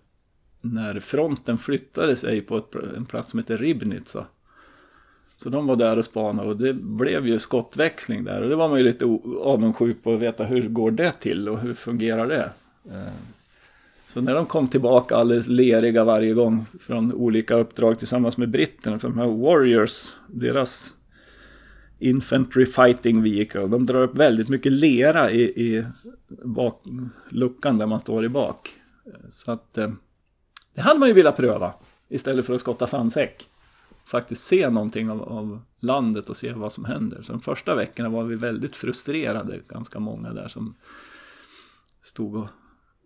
när 0.60 1.00
fronten 1.00 1.58
flyttade 1.58 2.16
sig 2.16 2.40
på 2.40 2.56
ett, 2.56 2.74
en 2.96 3.04
plats 3.04 3.30
som 3.30 3.38
heter 3.38 3.58
Ribnitsa. 3.58 4.26
Så 5.36 5.48
de 5.48 5.66
var 5.66 5.76
där 5.76 5.96
och 5.96 6.04
spanade 6.04 6.48
och 6.48 6.56
det 6.56 6.72
blev 6.72 7.26
ju 7.26 7.38
skottväxling 7.38 8.24
där. 8.24 8.42
Och 8.42 8.48
det 8.48 8.56
var 8.56 8.68
man 8.68 8.78
ju 8.78 8.84
lite 8.84 9.04
avundsjuk 9.42 10.02
på 10.02 10.14
att 10.14 10.20
veta 10.20 10.44
hur 10.44 10.68
går 10.68 10.90
det 10.90 11.12
till 11.12 11.48
och 11.48 11.58
hur 11.58 11.74
fungerar 11.74 12.26
det. 12.26 12.50
Eh, 12.90 13.12
så 14.08 14.20
när 14.20 14.34
de 14.34 14.46
kom 14.46 14.68
tillbaka 14.68 15.16
alldeles 15.16 15.48
leriga 15.48 16.04
varje 16.04 16.34
gång 16.34 16.66
från 16.80 17.12
olika 17.12 17.54
uppdrag 17.54 17.98
tillsammans 17.98 18.36
med 18.36 18.50
britterna, 18.50 18.98
för 18.98 19.08
de 19.08 19.18
här 19.18 19.26
Warriors, 19.26 20.14
deras 20.26 20.94
Infantry 21.98 22.66
Fighting 22.66 23.22
Vehicle. 23.22 23.66
De 23.66 23.86
drar 23.86 24.02
upp 24.02 24.14
väldigt 24.14 24.48
mycket 24.48 24.72
lera 24.72 25.30
i, 25.30 25.42
i 25.42 25.84
bak, 26.28 26.82
luckan 27.28 27.78
där 27.78 27.86
man 27.86 28.00
står 28.00 28.24
i 28.24 28.28
bak. 28.28 28.74
Så 29.30 29.52
att 29.52 29.78
eh, 29.78 29.92
det 30.74 30.80
hade 30.80 31.00
man 31.00 31.08
ju 31.08 31.14
velat 31.14 31.36
pröva 31.36 31.74
istället 32.08 32.46
för 32.46 32.54
att 32.54 32.60
skotta 32.60 32.86
sandsäck. 32.86 33.48
Faktiskt 34.04 34.44
se 34.44 34.70
någonting 34.70 35.10
av, 35.10 35.22
av 35.22 35.60
landet 35.80 36.30
och 36.30 36.36
se 36.36 36.52
vad 36.52 36.72
som 36.72 36.84
händer. 36.84 37.22
Så 37.22 37.32
de 37.32 37.40
första 37.40 37.74
veckorna 37.74 38.08
var 38.08 38.24
vi 38.24 38.36
väldigt 38.36 38.76
frustrerade, 38.76 39.60
ganska 39.68 40.00
många 40.00 40.32
där 40.32 40.48
som 40.48 40.74
stod 42.02 42.36
och 42.36 42.48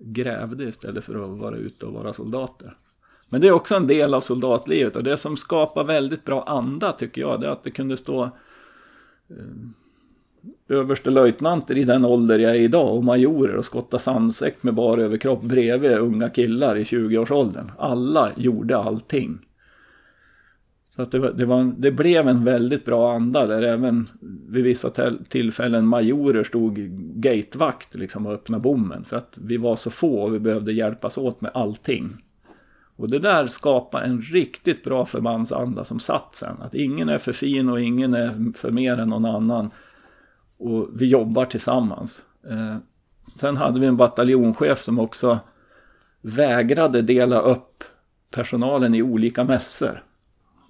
grävde 0.04 0.64
istället 0.64 1.04
för 1.04 1.24
att 1.24 1.38
vara 1.38 1.56
ute 1.56 1.86
och 1.86 1.92
vara 1.92 2.12
soldater. 2.12 2.76
Men 3.28 3.40
det 3.40 3.48
är 3.48 3.52
också 3.52 3.74
en 3.74 3.86
del 3.86 4.14
av 4.14 4.20
soldatlivet 4.20 4.96
och 4.96 5.04
det 5.04 5.16
som 5.16 5.36
skapar 5.36 5.84
väldigt 5.84 6.24
bra 6.24 6.42
anda 6.42 6.92
tycker 6.92 7.20
jag, 7.20 7.40
det 7.40 7.46
är 7.46 7.50
att 7.50 7.64
det 7.64 7.70
kunde 7.70 7.96
stå 7.96 8.22
eh, 8.22 8.30
överstelöjtnanter 10.68 11.78
i 11.78 11.84
den 11.84 12.04
ålder 12.04 12.38
jag 12.38 12.56
är 12.56 12.60
idag 12.60 12.96
och 12.96 13.04
majorer 13.04 13.56
och 13.56 13.64
skotta 13.64 13.98
sandsäck 13.98 14.62
med 14.62 14.74
bar 14.74 14.98
överkropp 14.98 15.42
bredvid 15.42 15.98
unga 15.98 16.28
killar 16.28 16.76
i 16.76 16.84
20-årsåldern. 16.84 17.70
Alla 17.78 18.32
gjorde 18.36 18.78
allting. 18.78 19.38
Så 20.96 21.02
att 21.02 21.10
det, 21.10 21.18
var, 21.18 21.30
det, 21.30 21.44
var, 21.44 21.74
det, 21.78 21.90
blev 21.90 22.28
en 22.28 22.44
väldigt 22.44 22.84
bra 22.84 23.14
anda 23.14 23.46
där 23.46 23.62
även 23.62 24.08
vid 24.48 24.64
vissa 24.64 24.90
tillfällen 25.28 25.86
majorer 25.86 26.44
stod 26.44 26.78
gatevakt 27.22 27.94
liksom 27.94 28.26
och 28.26 28.32
öppnade 28.32 28.62
bommen. 28.62 29.04
För 29.04 29.16
att 29.16 29.32
vi 29.34 29.56
var 29.56 29.76
så 29.76 29.90
få 29.90 30.22
och 30.22 30.34
vi 30.34 30.38
behövde 30.38 30.72
hjälpas 30.72 31.18
åt 31.18 31.40
med 31.40 31.50
allting. 31.54 32.16
Och 32.96 33.10
det 33.10 33.18
där 33.18 33.46
skapade 33.46 34.04
en 34.04 34.20
riktigt 34.20 34.84
bra 34.84 35.06
förbandsanda 35.06 35.84
som 35.84 36.00
satt 36.00 36.34
sen. 36.36 36.56
Att 36.62 36.74
ingen 36.74 37.08
är 37.08 37.18
för 37.18 37.32
fin 37.32 37.68
och 37.68 37.80
ingen 37.80 38.14
är 38.14 38.52
för 38.56 38.70
mer 38.70 38.98
än 38.98 39.08
någon 39.08 39.24
annan. 39.24 39.70
Och 40.58 40.88
vi 40.94 41.06
jobbar 41.06 41.44
tillsammans. 41.44 42.22
Eh, 42.50 42.76
sen 43.40 43.56
hade 43.56 43.80
vi 43.80 43.86
en 43.86 43.96
bataljonschef 43.96 44.80
som 44.80 44.98
också 44.98 45.38
vägrade 46.20 47.02
dela 47.02 47.40
upp 47.40 47.84
personalen 48.30 48.94
i 48.94 49.02
olika 49.02 49.44
mässor. 49.44 50.02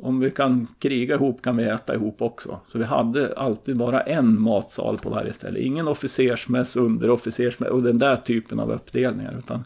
Om 0.02 0.20
vi 0.20 0.30
kan 0.30 0.66
kriga 0.78 1.14
ihop 1.14 1.42
kan 1.42 1.56
vi 1.56 1.64
äta 1.64 1.94
ihop 1.94 2.22
också. 2.22 2.60
Så 2.64 2.78
vi 2.78 2.84
hade 2.84 3.34
alltid 3.36 3.76
bara 3.76 4.00
en 4.00 4.40
matsal 4.40 4.98
på 4.98 5.10
varje 5.10 5.32
ställe. 5.32 5.60
Ingen 5.60 5.88
officersmäss, 5.88 6.76
underofficersmäss 6.76 7.70
och 7.70 7.82
den 7.82 7.98
där 7.98 8.16
typen 8.16 8.60
av 8.60 8.72
uppdelningar. 8.72 9.36
Utan 9.38 9.64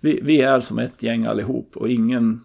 vi, 0.00 0.20
vi 0.22 0.40
är 0.40 0.60
som 0.60 0.78
ett 0.78 1.02
gäng 1.02 1.26
allihop 1.26 1.76
och 1.76 1.88
ingen... 1.88 2.40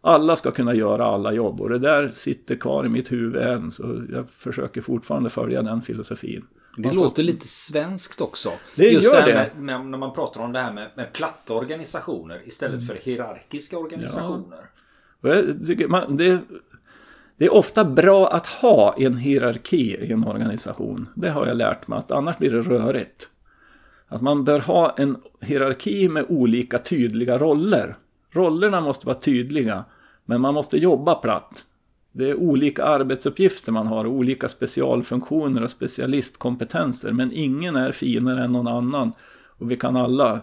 Alla 0.00 0.36
ska 0.36 0.50
kunna 0.50 0.74
göra 0.74 1.04
alla 1.04 1.32
jobb 1.32 1.60
och 1.60 1.68
det 1.68 1.78
där 1.78 2.10
sitter 2.14 2.54
kvar 2.54 2.86
i 2.86 2.88
mitt 2.88 3.12
huvud 3.12 3.42
än 3.42 3.70
så 3.70 4.02
jag 4.12 4.30
försöker 4.30 4.80
fortfarande 4.80 5.30
följa 5.30 5.62
den 5.62 5.82
filosofin. 5.82 6.44
Det 6.76 6.82
man 6.82 6.94
låter 6.94 7.22
får... 7.22 7.22
lite 7.22 7.48
svenskt 7.48 8.20
också. 8.20 8.52
Det 8.76 8.88
Just 8.88 9.12
gör 9.12 9.26
det. 9.26 9.34
Med, 9.34 9.62
med, 9.62 9.86
när 9.86 9.98
man 9.98 10.14
pratar 10.14 10.40
om 10.40 10.52
det 10.52 10.58
här 10.58 10.72
med, 10.72 10.90
med 10.94 11.12
platta 11.12 11.54
organisationer 11.54 12.42
istället 12.44 12.74
mm. 12.74 12.86
för 12.86 12.94
hierarkiska 12.94 13.78
organisationer. 13.78 14.58
Ja. 14.60 14.79
Jag 15.20 15.66
tycker 15.66 15.88
man, 15.88 16.16
det, 16.16 16.40
det 17.36 17.44
är 17.44 17.54
ofta 17.54 17.84
bra 17.84 18.28
att 18.28 18.46
ha 18.46 18.94
en 18.98 19.16
hierarki 19.16 19.96
i 19.96 20.12
en 20.12 20.24
organisation. 20.24 21.08
Det 21.14 21.28
har 21.28 21.46
jag 21.46 21.56
lärt 21.56 21.88
mig, 21.88 21.98
att 21.98 22.10
annars 22.10 22.38
blir 22.38 22.50
det 22.50 22.62
rörigt. 22.62 23.28
Att 24.08 24.20
man 24.20 24.44
bör 24.44 24.58
ha 24.58 24.94
en 24.96 25.16
hierarki 25.40 26.08
med 26.08 26.26
olika 26.28 26.78
tydliga 26.78 27.38
roller. 27.38 27.96
Rollerna 28.30 28.80
måste 28.80 29.06
vara 29.06 29.18
tydliga, 29.18 29.84
men 30.24 30.40
man 30.40 30.54
måste 30.54 30.76
jobba 30.78 31.14
platt. 31.14 31.64
Det 32.12 32.30
är 32.30 32.34
olika 32.34 32.84
arbetsuppgifter 32.84 33.72
man 33.72 33.86
har, 33.86 34.06
olika 34.06 34.48
specialfunktioner 34.48 35.62
och 35.62 35.70
specialistkompetenser, 35.70 37.12
men 37.12 37.32
ingen 37.32 37.76
är 37.76 37.92
finare 37.92 38.44
än 38.44 38.52
någon 38.52 38.68
annan. 38.68 39.12
Och 39.46 39.70
vi 39.70 39.76
kan 39.76 39.96
alla 39.96 40.40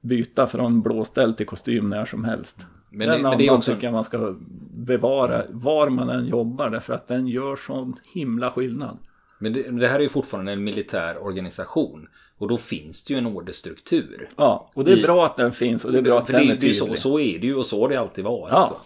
byta 0.00 0.46
från 0.46 0.82
blåställ 0.82 1.34
till 1.34 1.46
kostym 1.46 1.88
när 1.88 2.04
som 2.04 2.24
helst. 2.24 2.66
Men 2.90 3.08
den 3.08 3.22
det, 3.22 3.28
men 3.28 3.38
det 3.38 3.46
är 3.46 3.50
också... 3.50 3.74
tycker 3.74 3.86
jag 3.86 3.94
man 3.94 4.04
ska 4.04 4.34
bevara 4.74 5.42
var 5.50 5.88
man 5.88 6.10
än 6.10 6.26
jobbar, 6.26 6.70
därför 6.70 6.92
att 6.92 7.08
den 7.08 7.28
gör 7.28 7.56
sån 7.56 7.96
himla 8.12 8.50
skillnad. 8.50 8.98
Men 9.38 9.52
det, 9.52 9.70
det 9.70 9.88
här 9.88 9.96
är 9.96 10.02
ju 10.02 10.08
fortfarande 10.08 10.52
en 10.52 10.64
militär 10.64 11.24
organisation. 11.24 12.08
Och 12.38 12.48
då 12.48 12.56
finns 12.56 13.04
det 13.04 13.14
ju 13.14 13.18
en 13.18 13.26
orderstruktur. 13.26 14.28
Ja, 14.36 14.70
och 14.74 14.84
det 14.84 14.92
är 14.92 14.96
I, 14.96 15.02
bra 15.02 15.26
att 15.26 15.36
den 15.36 15.52
finns 15.52 15.84
och 15.84 15.92
det 15.92 15.98
är 15.98 16.02
bra 16.02 16.18
att 16.18 16.26
den 16.26 16.46
det, 16.46 16.52
är 16.52 16.56
tydlig. 16.56 16.74
Så, 16.74 16.94
så 16.94 17.20
är 17.20 17.38
det 17.38 17.46
ju 17.46 17.54
och 17.54 17.66
så 17.66 17.80
har 17.80 17.88
det 17.88 17.96
alltid 17.96 18.24
varit. 18.24 18.52
Ja, 18.52 18.80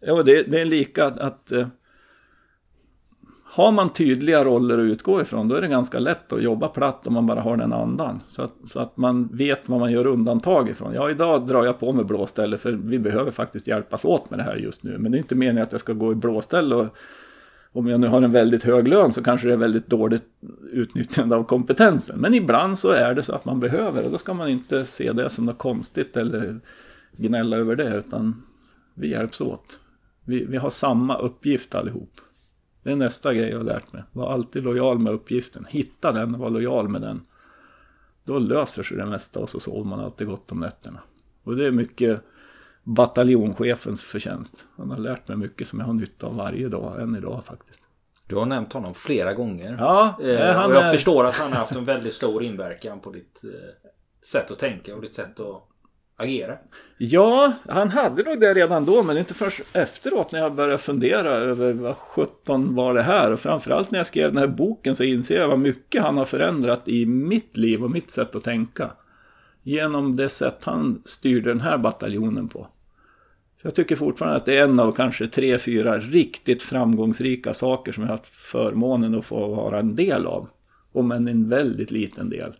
ja 0.00 0.22
det, 0.22 0.42
det 0.42 0.60
är 0.60 0.64
lika 0.64 1.04
att, 1.04 1.18
att 1.18 1.52
uh, 1.52 1.66
har 3.56 3.72
man 3.72 3.90
tydliga 3.90 4.44
roller 4.44 4.78
att 4.78 4.82
utgå 4.82 5.20
ifrån 5.20 5.48
då 5.48 5.54
är 5.54 5.60
det 5.60 5.68
ganska 5.68 5.98
lätt 5.98 6.32
att 6.32 6.42
jobba 6.42 6.68
platt 6.68 7.06
om 7.06 7.14
man 7.14 7.26
bara 7.26 7.40
har 7.40 7.56
den 7.56 7.72
andan. 7.72 8.20
Så 8.28 8.42
att, 8.42 8.52
så 8.64 8.80
att 8.80 8.96
man 8.96 9.28
vet 9.32 9.68
vad 9.68 9.80
man 9.80 9.92
gör 9.92 10.06
undantag 10.06 10.68
ifrån. 10.68 10.92
Ja, 10.94 11.10
idag 11.10 11.46
drar 11.46 11.64
jag 11.64 11.78
på 11.78 11.92
mig 11.92 12.04
blåställe 12.04 12.58
för 12.58 12.72
vi 12.72 12.98
behöver 12.98 13.30
faktiskt 13.30 13.66
hjälpas 13.66 14.04
åt 14.04 14.30
med 14.30 14.38
det 14.38 14.42
här 14.42 14.56
just 14.56 14.84
nu. 14.84 14.98
Men 14.98 15.12
det 15.12 15.16
är 15.16 15.18
inte 15.18 15.34
meningen 15.34 15.62
att 15.62 15.72
jag 15.72 15.80
ska 15.80 15.92
gå 15.92 16.12
i 16.12 16.14
blåställe 16.14 16.74
och 16.74 16.86
om 17.72 17.86
jag 17.86 18.00
nu 18.00 18.06
har 18.06 18.22
en 18.22 18.32
väldigt 18.32 18.62
hög 18.62 18.88
lön 18.88 19.12
så 19.12 19.22
kanske 19.22 19.46
det 19.46 19.52
är 19.52 19.56
väldigt 19.56 19.86
dåligt 19.86 20.24
utnyttjande 20.72 21.36
av 21.36 21.44
kompetensen. 21.44 22.20
Men 22.20 22.34
ibland 22.34 22.78
så 22.78 22.90
är 22.90 23.14
det 23.14 23.22
så 23.22 23.32
att 23.32 23.44
man 23.44 23.60
behöver 23.60 24.04
och 24.04 24.10
då 24.10 24.18
ska 24.18 24.34
man 24.34 24.48
inte 24.48 24.84
se 24.84 25.12
det 25.12 25.30
som 25.30 25.44
något 25.44 25.58
konstigt 25.58 26.16
eller 26.16 26.60
gnälla 27.16 27.56
över 27.56 27.76
det 27.76 27.96
utan 27.96 28.42
vi 28.94 29.10
hjälps 29.10 29.40
åt. 29.40 29.78
Vi, 30.24 30.44
vi 30.44 30.56
har 30.56 30.70
samma 30.70 31.18
uppgift 31.18 31.74
allihop. 31.74 32.20
Det 32.86 32.92
är 32.92 32.96
nästa 32.96 33.34
grej 33.34 33.50
jag 33.50 33.56
har 33.56 33.64
lärt 33.64 33.92
mig. 33.92 34.02
Var 34.12 34.32
alltid 34.32 34.64
lojal 34.64 34.98
med 34.98 35.12
uppgiften. 35.12 35.66
Hitta 35.68 36.12
den 36.12 36.34
och 36.34 36.40
var 36.40 36.50
lojal 36.50 36.88
med 36.88 37.00
den. 37.00 37.20
Då 38.24 38.38
löser 38.38 38.82
sig 38.82 38.96
det 38.96 39.06
mesta 39.06 39.40
och 39.40 39.50
så 39.50 39.60
sover 39.60 39.84
man 39.84 40.00
alltid 40.00 40.26
gott 40.26 40.52
om 40.52 40.60
nätterna. 40.60 41.00
Och 41.44 41.56
det 41.56 41.66
är 41.66 41.70
mycket 41.70 42.20
bataljonchefens 42.82 44.02
förtjänst. 44.02 44.64
Han 44.76 44.90
har 44.90 44.96
lärt 44.96 45.28
mig 45.28 45.36
mycket 45.36 45.68
som 45.68 45.78
jag 45.78 45.86
har 45.86 45.92
nytta 45.92 46.26
av 46.26 46.36
varje 46.36 46.68
dag, 46.68 47.00
än 47.02 47.16
idag 47.16 47.44
faktiskt. 47.44 47.82
Du 48.26 48.36
har 48.36 48.46
nämnt 48.46 48.72
honom 48.72 48.94
flera 48.94 49.34
gånger. 49.34 49.76
Ja, 49.78 50.18
eh, 50.20 50.64
och 50.64 50.74
jag 50.74 50.84
är... 50.84 50.92
förstår 50.92 51.24
att 51.24 51.36
han 51.36 51.52
har 51.52 51.58
haft 51.58 51.72
en 51.72 51.84
väldigt 51.84 52.14
stor 52.14 52.42
inverkan 52.42 53.00
på 53.00 53.10
ditt 53.10 53.44
eh, 53.44 53.50
sätt 54.22 54.50
att 54.50 54.58
tänka 54.58 54.94
och 54.94 55.02
ditt 55.02 55.14
sätt 55.14 55.40
att 55.40 55.68
agera. 56.16 56.56
Ja, 56.98 57.52
han 57.68 57.90
hade 57.90 58.22
nog 58.22 58.40
det 58.40 58.54
redan 58.54 58.84
då, 58.84 59.02
men 59.02 59.18
inte 59.18 59.34
först 59.34 59.60
efteråt 59.72 60.32
när 60.32 60.40
jag 60.40 60.54
började 60.54 60.78
fundera 60.78 61.30
över 61.30 61.72
vad 61.72 61.96
sjutton 61.96 62.74
var 62.74 62.94
det 62.94 63.02
här. 63.02 63.32
Och 63.32 63.40
framförallt 63.40 63.90
när 63.90 63.98
jag 63.98 64.06
skrev 64.06 64.32
den 64.32 64.38
här 64.38 64.46
boken 64.46 64.94
så 64.94 65.04
inser 65.04 65.40
jag 65.40 65.48
vad 65.48 65.58
mycket 65.58 66.02
han 66.02 66.16
har 66.16 66.24
förändrat 66.24 66.88
i 66.88 67.06
mitt 67.06 67.56
liv 67.56 67.84
och 67.84 67.90
mitt 67.90 68.10
sätt 68.10 68.34
att 68.34 68.44
tänka. 68.44 68.92
Genom 69.62 70.16
det 70.16 70.28
sätt 70.28 70.58
han 70.64 71.02
styrde 71.04 71.50
den 71.50 71.60
här 71.60 71.78
bataljonen 71.78 72.48
på. 72.48 72.68
Jag 73.62 73.74
tycker 73.74 73.96
fortfarande 73.96 74.36
att 74.36 74.44
det 74.44 74.58
är 74.58 74.64
en 74.64 74.80
av 74.80 74.92
kanske 74.92 75.28
tre, 75.28 75.58
fyra 75.58 75.98
riktigt 75.98 76.62
framgångsrika 76.62 77.54
saker 77.54 77.92
som 77.92 78.02
jag 78.02 78.10
har 78.10 78.16
haft 78.16 78.26
förmånen 78.26 79.14
att 79.14 79.24
få 79.24 79.54
vara 79.54 79.78
en 79.78 79.96
del 79.96 80.26
av. 80.26 80.48
Om 80.92 81.12
än 81.12 81.28
en 81.28 81.48
väldigt 81.48 81.90
liten 81.90 82.30
del. 82.30 82.54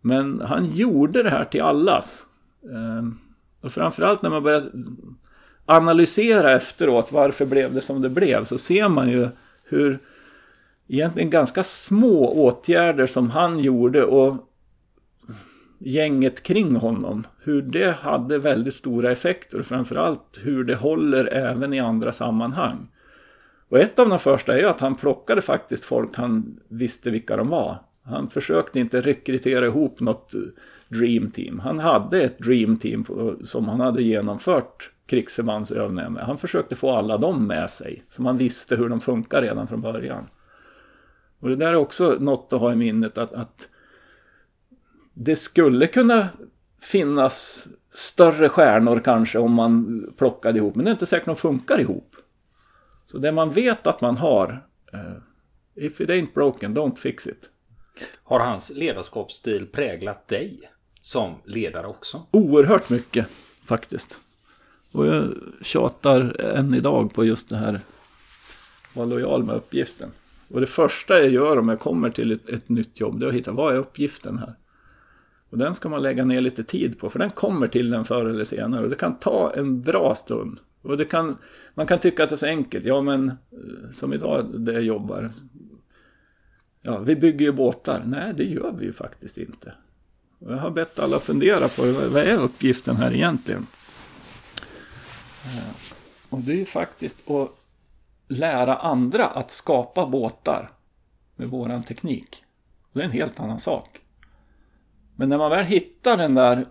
Men 0.00 0.40
han 0.40 0.74
gjorde 0.74 1.22
det 1.22 1.30
här 1.30 1.44
till 1.44 1.62
allas. 1.62 2.26
Ehm, 2.72 3.18
och 3.60 3.72
framförallt 3.72 4.22
när 4.22 4.30
man 4.30 4.42
börjar 4.42 4.70
analysera 5.66 6.52
efteråt 6.52 7.12
varför 7.12 7.46
blev 7.46 7.74
det 7.74 7.80
som 7.80 8.02
det 8.02 8.08
blev 8.08 8.44
så 8.44 8.58
ser 8.58 8.88
man 8.88 9.10
ju 9.10 9.28
hur 9.64 9.98
egentligen 10.88 11.30
ganska 11.30 11.64
små 11.64 12.28
åtgärder 12.28 13.06
som 13.06 13.30
han 13.30 13.58
gjorde 13.58 14.04
och 14.04 14.50
gänget 15.78 16.42
kring 16.42 16.76
honom. 16.76 17.26
Hur 17.42 17.62
det 17.62 17.96
hade 17.96 18.38
väldigt 18.38 18.74
stora 18.74 19.12
effekter 19.12 19.58
och 19.58 19.66
framförallt 19.66 20.40
hur 20.42 20.64
det 20.64 20.74
håller 20.74 21.24
även 21.24 21.72
i 21.72 21.80
andra 21.80 22.12
sammanhang. 22.12 22.88
Och 23.68 23.78
ett 23.78 23.98
av 23.98 24.08
de 24.08 24.18
första 24.18 24.58
är 24.58 24.64
att 24.64 24.80
han 24.80 24.94
plockade 24.94 25.42
faktiskt 25.42 25.84
folk 25.84 26.16
han 26.16 26.60
visste 26.68 27.10
vilka 27.10 27.36
de 27.36 27.48
var. 27.48 27.76
Han 28.02 28.30
försökte 28.30 28.80
inte 28.80 29.00
rekrytera 29.00 29.66
ihop 29.66 30.00
något 30.00 30.34
Dream 30.88 31.30
Team. 31.30 31.58
Han 31.58 31.78
hade 31.78 32.22
ett 32.22 32.38
Dream 32.38 32.76
Team 32.76 33.06
som 33.44 33.68
han 33.68 33.80
hade 33.80 34.02
genomfört 34.02 34.90
krigsförbandsövningar 35.06 36.10
med. 36.10 36.24
Han 36.24 36.38
försökte 36.38 36.74
få 36.74 36.90
alla 36.90 37.18
dem 37.18 37.46
med 37.46 37.70
sig. 37.70 38.04
Så 38.08 38.22
man 38.22 38.36
visste 38.36 38.76
hur 38.76 38.88
de 38.88 39.00
funkar 39.00 39.42
redan 39.42 39.68
från 39.68 39.80
början. 39.80 40.26
Och 41.40 41.48
det 41.48 41.56
där 41.56 41.68
är 41.68 41.74
också 41.74 42.16
något 42.20 42.52
att 42.52 42.60
ha 42.60 42.72
i 42.72 42.76
minnet 42.76 43.18
att, 43.18 43.32
att 43.32 43.68
det 45.14 45.36
skulle 45.36 45.86
kunna 45.86 46.28
finnas 46.80 47.66
större 47.92 48.48
stjärnor 48.48 49.00
kanske 49.04 49.38
om 49.38 49.52
man 49.52 50.04
plockade 50.16 50.58
ihop. 50.58 50.74
Men 50.74 50.84
det 50.84 50.90
är 50.90 50.92
inte 50.92 51.06
säkert 51.06 51.28
att 51.28 51.36
de 51.36 51.40
funkar 51.40 51.80
ihop. 51.80 52.16
Så 53.06 53.18
det 53.18 53.32
man 53.32 53.50
vet 53.50 53.86
att 53.86 54.00
man 54.00 54.16
har. 54.16 54.66
Eh, 54.92 55.16
if 55.74 56.00
it 56.00 56.08
ain't 56.08 56.34
broken, 56.34 56.76
don't 56.76 56.96
fix 56.96 57.26
it. 57.26 57.50
Har 58.22 58.40
hans 58.40 58.70
ledarskapsstil 58.74 59.66
präglat 59.66 60.28
dig 60.28 60.70
som 61.04 61.34
ledare 61.44 61.86
också? 61.86 62.22
Oerhört 62.30 62.90
mycket 62.90 63.28
faktiskt. 63.64 64.18
Och 64.92 65.06
jag 65.06 65.34
tjatar 65.60 66.40
än 66.40 66.74
idag 66.74 67.14
på 67.14 67.24
just 67.24 67.48
det 67.48 67.56
här 67.56 67.80
vara 68.92 69.06
lojal 69.06 69.44
med 69.44 69.56
uppgiften. 69.56 70.10
Och 70.48 70.60
det 70.60 70.66
första 70.66 71.18
jag 71.18 71.28
gör 71.28 71.58
om 71.58 71.68
jag 71.68 71.80
kommer 71.80 72.10
till 72.10 72.32
ett, 72.32 72.48
ett 72.48 72.68
nytt 72.68 73.00
jobb, 73.00 73.20
det 73.20 73.26
är 73.26 73.28
att 73.28 73.34
hitta 73.34 73.52
vad 73.52 73.74
är 73.74 73.78
uppgiften 73.78 74.38
här. 74.38 74.54
Och 75.50 75.58
den 75.58 75.74
ska 75.74 75.88
man 75.88 76.02
lägga 76.02 76.24
ner 76.24 76.40
lite 76.40 76.64
tid 76.64 76.98
på, 76.98 77.10
för 77.10 77.18
den 77.18 77.30
kommer 77.30 77.68
till 77.68 77.90
den 77.90 78.04
förr 78.04 78.26
eller 78.26 78.44
senare. 78.44 78.84
Och 78.84 78.90
det 78.90 78.96
kan 78.96 79.18
ta 79.18 79.52
en 79.56 79.82
bra 79.82 80.14
stund. 80.14 80.60
Och 80.82 80.96
det 80.96 81.04
kan, 81.04 81.36
man 81.74 81.86
kan 81.86 81.98
tycka 81.98 82.24
att 82.24 82.28
det 82.28 82.34
är 82.34 82.36
så 82.36 82.46
enkelt. 82.46 82.84
Ja, 82.84 83.02
men 83.02 83.28
eh, 83.28 83.90
som 83.92 84.12
idag 84.12 84.60
där 84.60 84.72
jag 84.72 84.82
jobbar. 84.82 85.32
Ja, 86.82 86.98
vi 86.98 87.16
bygger 87.16 87.46
ju 87.46 87.52
båtar. 87.52 88.02
Nej, 88.06 88.34
det 88.36 88.44
gör 88.44 88.74
vi 88.78 88.84
ju 88.86 88.92
faktiskt 88.92 89.38
inte. 89.38 89.74
Jag 90.48 90.56
har 90.56 90.70
bett 90.70 90.98
alla 90.98 91.20
fundera 91.20 91.68
på 91.68 91.82
vad 91.92 92.22
är 92.22 92.36
uppgiften 92.36 92.96
här 92.96 93.14
egentligen. 93.14 93.66
Eh, 95.44 95.74
och 96.28 96.38
det 96.38 96.52
är 96.52 96.56
ju 96.56 96.64
faktiskt 96.64 97.30
att 97.30 97.50
lära 98.28 98.76
andra 98.76 99.26
att 99.26 99.50
skapa 99.50 100.06
båtar 100.06 100.70
med 101.36 101.48
våran 101.48 101.82
teknik. 101.82 102.44
Och 102.82 102.90
det 102.92 103.00
är 103.00 103.04
en 103.04 103.10
helt 103.10 103.40
annan 103.40 103.60
sak. 103.60 104.00
Men 105.16 105.28
när 105.28 105.38
man 105.38 105.50
väl 105.50 105.64
hittar 105.64 106.16
den 106.16 106.34
där 106.34 106.66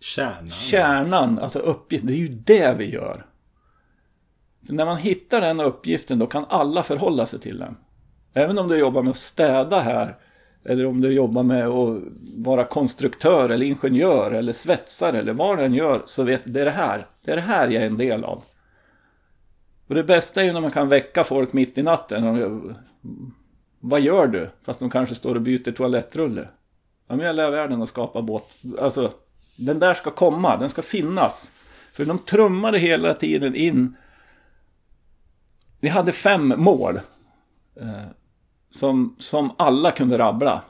Kärnan. 0.00 0.50
kärnan, 0.50 1.38
alltså 1.38 1.58
uppgiften, 1.58 2.06
det 2.06 2.14
är 2.14 2.18
ju 2.18 2.28
det 2.28 2.74
vi 2.78 2.90
gör. 2.90 3.26
För 4.66 4.72
när 4.72 4.84
man 4.86 4.96
hittar 4.96 5.40
den 5.40 5.60
uppgiften 5.60 6.18
då 6.18 6.26
kan 6.26 6.44
alla 6.48 6.82
förhålla 6.82 7.26
sig 7.26 7.40
till 7.40 7.58
den. 7.58 7.76
Även 8.32 8.58
om 8.58 8.68
du 8.68 8.76
jobbar 8.76 9.02
med 9.02 9.10
att 9.10 9.16
städa 9.16 9.80
här 9.80 10.16
eller 10.68 10.86
om 10.86 11.00
du 11.00 11.12
jobbar 11.12 11.42
med 11.42 11.66
att 11.66 12.02
vara 12.36 12.64
konstruktör 12.64 13.50
eller 13.50 13.66
ingenjör 13.66 14.30
eller 14.30 14.52
svetsare 14.52 15.18
eller 15.18 15.32
vad 15.32 15.58
du 15.58 15.64
än 15.64 15.74
gör 15.74 16.02
så 16.04 16.22
vet 16.22 16.44
du, 16.44 16.52
det 16.52 16.60
är 16.60 16.64
det 16.64 16.70
här. 16.70 17.06
Det 17.24 17.32
är 17.32 17.36
det 17.36 17.42
här 17.42 17.68
jag 17.68 17.82
är 17.82 17.86
en 17.86 17.96
del 17.96 18.24
av. 18.24 18.44
Och 19.86 19.94
det 19.94 20.04
bästa 20.04 20.40
är 20.40 20.44
ju 20.44 20.52
när 20.52 20.60
man 20.60 20.70
kan 20.70 20.88
väcka 20.88 21.24
folk 21.24 21.52
mitt 21.52 21.78
i 21.78 21.82
natten. 21.82 22.26
Och, 22.26 22.72
vad 23.80 24.00
gör 24.00 24.26
du? 24.26 24.50
Fast 24.62 24.80
de 24.80 24.90
kanske 24.90 25.14
står 25.14 25.34
och 25.34 25.42
byter 25.42 25.72
toalettrulle. 25.72 26.48
Ja, 27.08 27.16
men 27.16 27.26
jag 27.26 27.36
lär 27.36 27.50
världen 27.50 27.82
att 27.82 27.88
skapa 27.88 28.22
båt. 28.22 28.50
Alltså, 28.80 29.12
den 29.56 29.78
där 29.78 29.94
ska 29.94 30.10
komma, 30.10 30.56
den 30.56 30.68
ska 30.68 30.82
finnas. 30.82 31.52
För 31.92 32.04
de 32.04 32.18
trummade 32.18 32.78
hela 32.78 33.14
tiden 33.14 33.54
in. 33.54 33.96
Vi 35.80 35.88
hade 35.88 36.12
fem 36.12 36.54
mål. 36.56 37.00
Eh, 37.80 38.06
som, 38.76 39.16
som 39.18 39.50
alla 39.56 39.90
kunde 39.90 40.18
rabbla. 40.18 40.62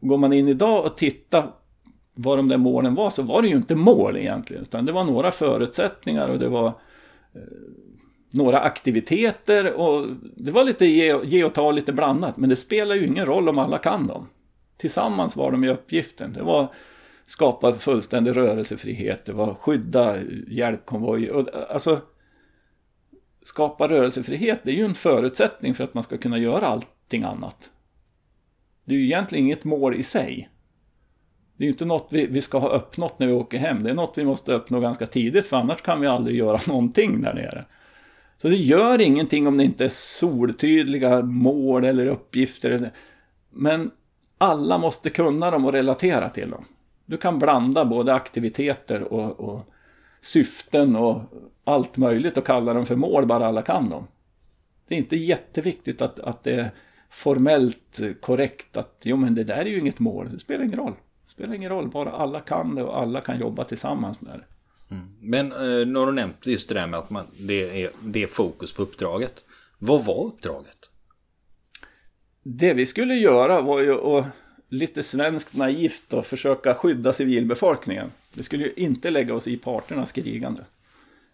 Går 0.00 0.18
man 0.18 0.32
in 0.32 0.48
idag 0.48 0.84
och 0.84 0.96
tittar 0.96 1.46
vad 2.14 2.38
de 2.38 2.48
där 2.48 2.56
målen 2.56 2.94
var 2.94 3.10
så 3.10 3.22
var 3.22 3.42
det 3.42 3.48
ju 3.48 3.56
inte 3.56 3.74
mål 3.74 4.16
egentligen. 4.16 4.62
Utan 4.62 4.84
det 4.84 4.92
var 4.92 5.04
några 5.04 5.30
förutsättningar 5.30 6.28
och 6.28 6.38
det 6.38 6.48
var 6.48 6.66
eh, 6.66 7.42
några 8.30 8.60
aktiviteter 8.60 9.72
och 9.72 10.06
det 10.36 10.50
var 10.50 10.64
lite 10.64 10.86
ge, 10.86 11.18
ge 11.24 11.44
och 11.44 11.54
ta 11.54 11.70
lite 11.70 11.92
blandat. 11.92 12.36
Men 12.36 12.50
det 12.50 12.56
spelar 12.56 12.94
ju 12.94 13.06
ingen 13.06 13.26
roll 13.26 13.48
om 13.48 13.58
alla 13.58 13.78
kan 13.78 14.06
dem. 14.06 14.26
Tillsammans 14.76 15.36
var 15.36 15.52
de 15.52 15.64
i 15.64 15.68
uppgiften. 15.68 16.32
Det 16.32 16.42
var 16.42 16.68
skapa 17.26 17.72
fullständig 17.72 18.36
rörelsefrihet, 18.36 19.24
det 19.24 19.32
var 19.32 19.54
skydda 19.54 20.16
hjälpkonvojer. 20.48 21.46
Alltså, 21.72 22.00
skapa 23.42 23.88
rörelsefrihet, 23.88 24.60
det 24.62 24.70
är 24.70 24.74
ju 24.74 24.84
en 24.84 24.94
förutsättning 24.94 25.74
för 25.74 25.84
att 25.84 25.94
man 25.94 26.04
ska 26.04 26.18
kunna 26.18 26.38
göra 26.38 26.66
allt 26.66 26.86
någonting 27.12 27.38
annat. 27.38 27.70
Det 28.84 28.94
är 28.94 28.98
ju 28.98 29.04
egentligen 29.04 29.44
inget 29.44 29.64
mål 29.64 29.94
i 29.94 30.02
sig. 30.02 30.48
Det 31.56 31.64
är 31.64 31.66
ju 31.66 31.72
inte 31.72 31.84
något 31.84 32.08
vi, 32.10 32.26
vi 32.26 32.40
ska 32.40 32.58
ha 32.58 32.68
uppnått 32.68 33.18
när 33.18 33.26
vi 33.26 33.32
åker 33.32 33.58
hem. 33.58 33.82
Det 33.82 33.90
är 33.90 33.94
något 33.94 34.18
vi 34.18 34.24
måste 34.24 34.52
uppnå 34.52 34.80
ganska 34.80 35.06
tidigt 35.06 35.46
för 35.46 35.56
annars 35.56 35.82
kan 35.82 36.00
vi 36.00 36.06
aldrig 36.06 36.36
göra 36.36 36.60
någonting 36.68 37.22
där 37.22 37.34
nere. 37.34 37.64
Så 38.36 38.48
det 38.48 38.56
gör 38.56 39.00
ingenting 39.00 39.46
om 39.46 39.56
det 39.56 39.64
inte 39.64 39.84
är 39.84 39.88
soltydliga 39.88 41.22
mål 41.22 41.84
eller 41.84 42.06
uppgifter. 42.06 42.90
Men 43.50 43.90
alla 44.38 44.78
måste 44.78 45.10
kunna 45.10 45.50
dem 45.50 45.64
och 45.64 45.72
relatera 45.72 46.28
till 46.28 46.50
dem. 46.50 46.64
Du 47.06 47.16
kan 47.16 47.38
blanda 47.38 47.84
både 47.84 48.14
aktiviteter 48.14 49.02
och, 49.02 49.40
och 49.40 49.60
syften 50.20 50.96
och 50.96 51.22
allt 51.64 51.96
möjligt 51.96 52.36
och 52.36 52.46
kalla 52.46 52.74
dem 52.74 52.86
för 52.86 52.96
mål 52.96 53.26
bara 53.26 53.46
alla 53.46 53.62
kan 53.62 53.90
dem. 53.90 54.06
Det 54.88 54.94
är 54.94 54.98
inte 54.98 55.16
jätteviktigt 55.16 56.02
att, 56.02 56.18
att 56.18 56.44
det 56.44 56.52
är 56.52 56.70
formellt 57.10 58.00
korrekt 58.20 58.76
att 58.76 59.00
jo 59.02 59.16
men 59.16 59.34
det 59.34 59.44
där 59.44 59.56
är 59.56 59.64
ju 59.64 59.78
inget 59.78 59.98
mål, 59.98 60.28
det 60.32 60.38
spelar 60.38 60.64
ingen 60.64 60.78
roll. 60.78 60.94
Det 61.26 61.32
spelar 61.32 61.54
ingen 61.54 61.70
roll, 61.70 61.88
bara 61.88 62.10
alla 62.10 62.40
kan 62.40 62.74
det 62.74 62.82
och 62.82 62.98
alla 62.98 63.20
kan 63.20 63.40
jobba 63.40 63.64
tillsammans 63.64 64.20
med 64.20 64.38
det. 64.38 64.44
Mm. 64.94 65.08
Men 65.20 65.52
eh, 65.52 65.86
nu 65.86 65.98
har 65.98 66.06
du 66.06 66.12
nämnt 66.12 66.46
just 66.46 66.68
det 66.68 66.74
där 66.74 66.86
med 66.86 66.98
att 66.98 67.10
man, 67.10 67.26
det, 67.38 67.84
är, 67.84 67.90
det 68.00 68.22
är 68.22 68.26
fokus 68.26 68.72
på 68.72 68.82
uppdraget. 68.82 69.44
Vad 69.78 70.04
var 70.04 70.26
uppdraget? 70.26 70.90
Det 72.42 72.74
vi 72.74 72.86
skulle 72.86 73.14
göra 73.14 73.60
var 73.60 73.80
ju 73.80 73.92
att 73.92 74.26
lite 74.68 75.02
svenskt 75.02 75.56
naivt 75.56 76.12
och 76.12 76.26
försöka 76.26 76.74
skydda 76.74 77.12
civilbefolkningen. 77.12 78.12
Vi 78.34 78.42
skulle 78.42 78.64
ju 78.64 78.72
inte 78.76 79.10
lägga 79.10 79.34
oss 79.34 79.48
i 79.48 79.56
parternas 79.56 80.12
krigande. 80.12 80.62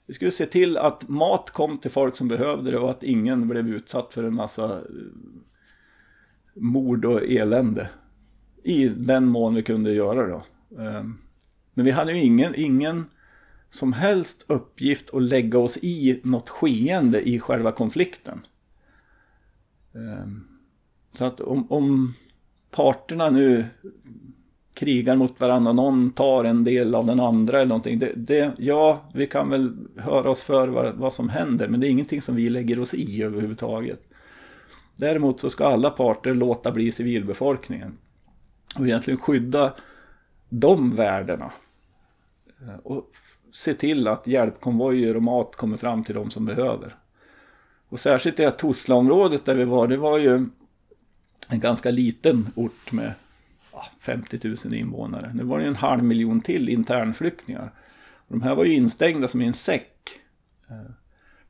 Vi 0.07 0.15
skulle 0.15 0.31
se 0.31 0.47
till 0.47 0.77
att 0.77 1.09
mat 1.09 1.51
kom 1.51 1.79
till 1.79 1.91
folk 1.91 2.17
som 2.17 2.29
behövde 2.29 2.71
det 2.71 2.79
och 2.79 2.91
att 2.91 3.03
ingen 3.03 3.49
blev 3.49 3.69
utsatt 3.69 4.15
för 4.15 4.25
en 4.25 4.35
massa 4.35 4.65
eh, 4.65 4.81
mord 6.55 7.05
och 7.05 7.23
elände. 7.23 7.89
I 8.63 8.89
den 8.89 9.27
mån 9.27 9.55
vi 9.55 9.63
kunde 9.63 9.93
göra 9.93 10.27
det. 10.27 10.43
Ehm, 10.83 11.19
men 11.75 11.85
vi 11.85 11.91
hade 11.91 12.13
ju 12.13 12.19
ingen, 12.19 12.55
ingen 12.57 13.07
som 13.71 13.93
helst 13.93 14.45
uppgift 14.49 15.15
att 15.15 15.23
lägga 15.23 15.59
oss 15.59 15.79
i 15.83 16.21
något 16.25 16.49
skeende 16.49 17.29
i 17.29 17.41
själva 17.41 17.73
konflikten. 17.73 18.41
Ehm, 19.95 20.45
så 21.13 21.25
att 21.25 21.41
om, 21.41 21.73
om 21.73 22.15
parterna 22.71 23.31
nu 23.31 23.65
krigar 24.75 25.17
mot 25.17 25.41
varandra 25.41 25.73
någon 25.73 26.11
tar 26.11 26.45
en 26.45 26.65
del 26.65 26.95
av 26.95 27.07
den 27.07 27.21
andra 27.21 27.57
eller 27.57 27.69
någonting. 27.69 27.99
Det, 27.99 28.13
det, 28.17 28.53
ja, 28.59 29.03
vi 29.15 29.27
kan 29.27 29.51
väl 29.51 29.77
höra 29.97 30.31
oss 30.31 30.43
för 30.43 30.69
vad, 30.69 30.95
vad 30.95 31.13
som 31.13 31.29
händer 31.29 31.69
men 31.69 31.81
det 31.81 31.89
är 31.89 31.91
ingenting 31.91 32.23
som 32.23 32.37
vi 32.37 32.51
lägger 32.51 32.81
oss 32.81 32.95
i 32.95 33.23
överhuvudtaget. 33.23 34.01
Däremot 34.97 35.41
så 35.41 35.51
ska 35.51 35.67
alla 35.67 35.91
parter 35.91 36.35
låta 36.35 36.73
bli 36.73 36.93
civilbefolkningen 36.93 37.99
och 38.79 38.87
egentligen 38.87 39.21
skydda 39.21 39.75
de 40.49 40.97
värdena. 40.97 41.53
Eh, 42.61 42.77
och 42.77 43.11
se 43.53 43.75
till 43.75 44.09
att 44.09 44.27
hjälpkonvojer 44.27 45.17
och 45.17 45.23
mat 45.23 45.57
kommer 45.57 45.77
fram 45.77 46.05
till 46.05 46.15
de 46.15 46.31
som 46.31 46.45
behöver. 46.45 46.97
Och 47.89 48.01
särskilt 48.01 48.41
i 48.41 48.43
det 48.43 48.51
Toslaområdet 48.51 49.45
där 49.45 49.55
vi 49.55 49.65
var, 49.65 49.89
det 49.89 49.97
var 49.97 50.19
ju 50.19 50.47
en 51.51 51.61
ganska 51.61 51.91
liten 51.91 52.47
ort 52.55 52.93
med 52.93 53.13
50 54.01 54.49
000 54.65 54.75
invånare. 54.75 55.31
Nu 55.35 55.45
var 55.45 55.59
det 55.59 55.65
en 55.65 55.77
halv 55.77 56.05
miljon 56.05 56.41
till 56.41 56.69
internflyktingar. 56.69 57.73
De 58.29 58.43
här 58.43 58.55
var 58.55 58.65
ju 58.65 58.73
instängda 58.73 59.29
som 59.29 59.43
i 59.43 59.47
en 59.47 59.53
säck. 59.53 60.21
Eh, 60.71 60.91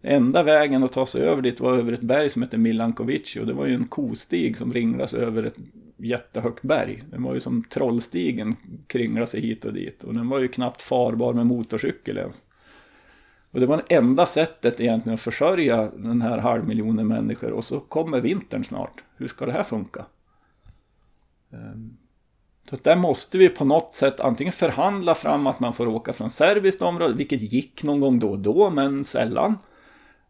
Enda 0.07 0.43
vägen 0.43 0.83
att 0.83 0.93
ta 0.93 1.07
sig 1.07 1.23
över 1.23 1.43
dit 1.43 1.61
var 1.61 1.77
över 1.77 1.93
ett 1.93 2.01
berg 2.01 2.31
som 2.31 2.43
heter 2.43 2.59
Milankovic 2.59 3.37
och 3.37 3.47
det 3.47 3.53
var 3.53 3.67
ju 3.67 3.75
en 3.75 3.89
kostig 3.89 4.59
som 4.59 4.73
ringlas 4.73 5.15
över 5.15 5.43
ett 5.43 5.57
jättehögt 5.97 6.63
berg. 6.63 7.05
Den 7.11 7.23
var 7.23 7.35
ju 7.35 7.41
som 7.41 7.63
trollstigen 7.63 8.57
kringlade 8.87 9.27
sig 9.27 9.41
hit 9.41 9.65
och 9.65 9.73
dit 9.73 10.05
och 10.05 10.15
den 10.15 10.29
var 10.29 10.39
ju 10.39 10.49
knappt 10.49 10.83
farbar 10.83 11.33
med 11.33 11.47
motorcykel 11.47 12.19
ens. 12.19 12.45
Och 13.51 13.61
det 13.61 13.67
var 13.67 13.77
det 13.77 13.95
enda 13.95 14.27
sättet 14.27 14.81
egentligen 14.81 15.15
att 15.15 15.21
försörja 15.21 15.91
den 15.97 16.23
här 16.23 16.39
halvmiljonen 16.39 17.09
människor. 17.09 17.51
Och 17.51 17.65
så 17.65 17.81
kommer 17.81 18.21
vintern 18.21 18.65
snart. 18.65 19.03
Hur 19.17 19.29
ska 19.29 19.47
det 19.47 19.53
här 19.53 19.63
funka? 19.63 20.05
Ehm, 21.53 21.97
så 22.71 22.77
där 22.83 22.97
måste 22.97 23.39
vi 23.39 23.49
på 23.49 23.65
något 23.65 23.95
sätt 23.95 24.21
antingen 24.21 24.53
förhandla 24.53 25.15
fram 25.15 25.47
att 25.47 25.61
man 25.61 25.73
får 25.73 25.87
åka 25.89 26.13
från 26.13 26.31
serbiskt 26.31 26.83
område, 26.83 27.15
vilket 27.15 27.53
gick 27.53 27.83
någon 27.83 28.01
gång 28.01 28.19
då 28.19 28.31
och 28.31 28.39
då, 28.39 28.71
men 28.71 29.05
sällan. 29.05 29.55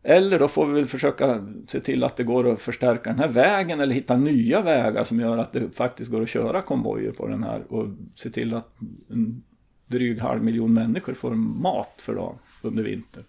Eller 0.06 0.38
då 0.38 0.48
får 0.48 0.66
vi 0.66 0.72
väl 0.72 0.86
försöka 0.86 1.46
se 1.66 1.80
till 1.80 2.04
att 2.04 2.16
det 2.16 2.24
går 2.24 2.52
att 2.52 2.60
förstärka 2.60 3.10
den 3.10 3.18
här 3.18 3.28
vägen 3.28 3.80
eller 3.80 3.94
hitta 3.94 4.16
nya 4.16 4.60
vägar 4.60 5.04
som 5.04 5.20
gör 5.20 5.38
att 5.38 5.52
det 5.52 5.70
faktiskt 5.70 6.10
går 6.10 6.22
att 6.22 6.28
köra 6.28 6.62
konvojer 6.62 7.12
på 7.12 7.26
den 7.26 7.42
här 7.42 7.72
och 7.72 7.86
se 8.14 8.30
till 8.30 8.54
att 8.54 8.68
en 9.10 9.42
dryg 9.86 10.20
halv 10.20 10.44
miljon 10.44 10.74
människor 10.74 11.14
får 11.14 11.30
mat 11.34 11.94
för 11.98 12.14
dagen 12.14 12.38
under 12.62 12.82
vintern. 12.82 13.24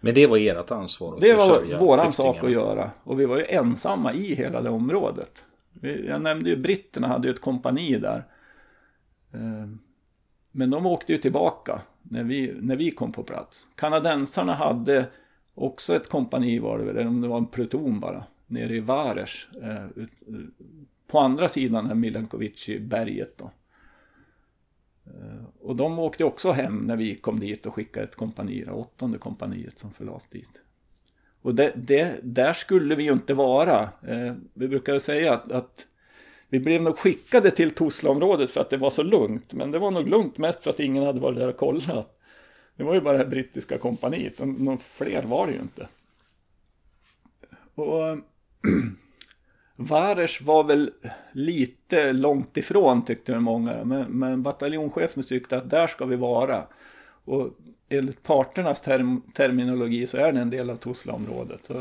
Men 0.00 0.14
det 0.14 0.26
var 0.26 0.38
ert 0.38 0.70
ansvar? 0.70 1.14
Att 1.14 1.20
det 1.20 1.34
var 1.34 1.78
våran 1.78 2.12
sak 2.12 2.44
att 2.44 2.50
göra. 2.50 2.90
Och 3.02 3.20
vi 3.20 3.26
var 3.26 3.36
ju 3.36 3.44
ensamma 3.48 4.12
i 4.12 4.34
hela 4.34 4.62
det 4.62 4.70
området. 4.70 5.44
Jag 5.80 6.22
nämnde 6.22 6.50
ju 6.50 6.56
britterna 6.56 7.08
hade 7.08 7.28
ju 7.28 7.34
ett 7.34 7.40
kompani 7.40 7.98
där. 7.98 8.24
Ehm, 9.34 9.78
men 10.52 10.70
de 10.70 10.86
åkte 10.86 11.12
ju 11.12 11.18
tillbaka 11.18 11.80
när 12.02 12.24
vi, 12.24 12.54
när 12.60 12.76
vi 12.76 12.90
kom 12.90 13.12
på 13.12 13.22
plats. 13.22 13.68
Kanadensarna 13.74 14.54
hade 14.54 15.06
också 15.56 15.96
ett 15.96 16.08
kompani 16.08 16.58
var 16.58 16.78
det 16.78 16.84
väl, 16.84 16.96
eller 16.96 17.08
om 17.08 17.20
det 17.20 17.28
var 17.28 17.38
en 17.38 17.46
pluton 17.46 18.00
bara, 18.00 18.24
nere 18.46 18.76
i 18.76 18.80
Vares. 18.80 19.46
Eh, 19.62 19.84
eh, 19.84 20.06
på 21.06 21.18
andra 21.18 21.48
sidan 21.48 21.86
här 21.86 21.94
Milankovici-berget 21.94 23.38
då. 23.38 23.50
Eh, 25.06 25.44
och 25.60 25.76
de 25.76 25.98
åkte 25.98 26.24
också 26.24 26.50
hem 26.50 26.78
när 26.78 26.96
vi 26.96 27.16
kom 27.16 27.40
dit 27.40 27.66
och 27.66 27.74
skickade 27.74 28.06
ett 28.06 28.16
kompani, 28.16 28.62
det 28.62 28.70
åttonde 28.70 29.18
kompaniet 29.18 29.78
som 29.78 29.92
förlades 29.92 30.26
dit. 30.26 30.50
Och 31.42 31.54
det, 31.54 31.72
det, 31.76 32.20
där 32.22 32.52
skulle 32.52 32.94
vi 32.94 33.04
ju 33.04 33.12
inte 33.12 33.34
vara. 33.34 33.82
Eh, 33.82 34.34
vi 34.54 34.68
brukar 34.68 34.98
säga 34.98 35.34
att, 35.34 35.52
att 35.52 35.86
vi 36.48 36.60
blev 36.60 36.82
nog 36.82 36.98
skickade 36.98 37.50
till 37.50 37.70
Toslaområdet 37.70 38.50
för 38.50 38.60
att 38.60 38.70
det 38.70 38.76
var 38.76 38.90
så 38.90 39.02
lugnt. 39.02 39.54
Men 39.54 39.70
det 39.70 39.78
var 39.78 39.90
nog 39.90 40.08
lugnt 40.08 40.38
mest 40.38 40.62
för 40.62 40.70
att 40.70 40.80
ingen 40.80 41.04
hade 41.04 41.20
varit 41.20 41.38
där 41.38 41.48
och 41.48 41.56
kollat. 41.56 42.15
Det 42.76 42.84
var 42.84 42.94
ju 42.94 43.00
bara 43.00 43.12
det 43.12 43.24
här 43.24 43.30
brittiska 43.30 43.78
kompaniet. 43.78 44.38
Någon 44.38 44.78
fler 44.78 45.22
var 45.22 45.46
det 45.46 45.52
ju 45.52 45.58
inte. 45.58 45.88
Och 47.74 48.18
Vares 49.76 50.40
var 50.40 50.64
väl 50.64 50.90
lite 51.32 52.12
långt 52.12 52.56
ifrån 52.56 53.04
tyckte 53.04 53.38
många. 53.38 53.84
Men, 53.84 54.18
men 54.18 54.42
bataljonschefen 54.42 55.22
tyckte 55.22 55.56
att 55.56 55.70
där 55.70 55.86
ska 55.86 56.04
vi 56.04 56.16
vara. 56.16 56.66
Och 57.24 57.50
enligt 57.88 58.22
parternas 58.22 58.80
term, 58.80 59.22
terminologi 59.34 60.06
så 60.06 60.16
är 60.16 60.32
det 60.32 60.40
en 60.40 60.50
del 60.50 60.70
av 60.70 60.76
Tuzlaområdet. 60.76 61.64
Så 61.64 61.72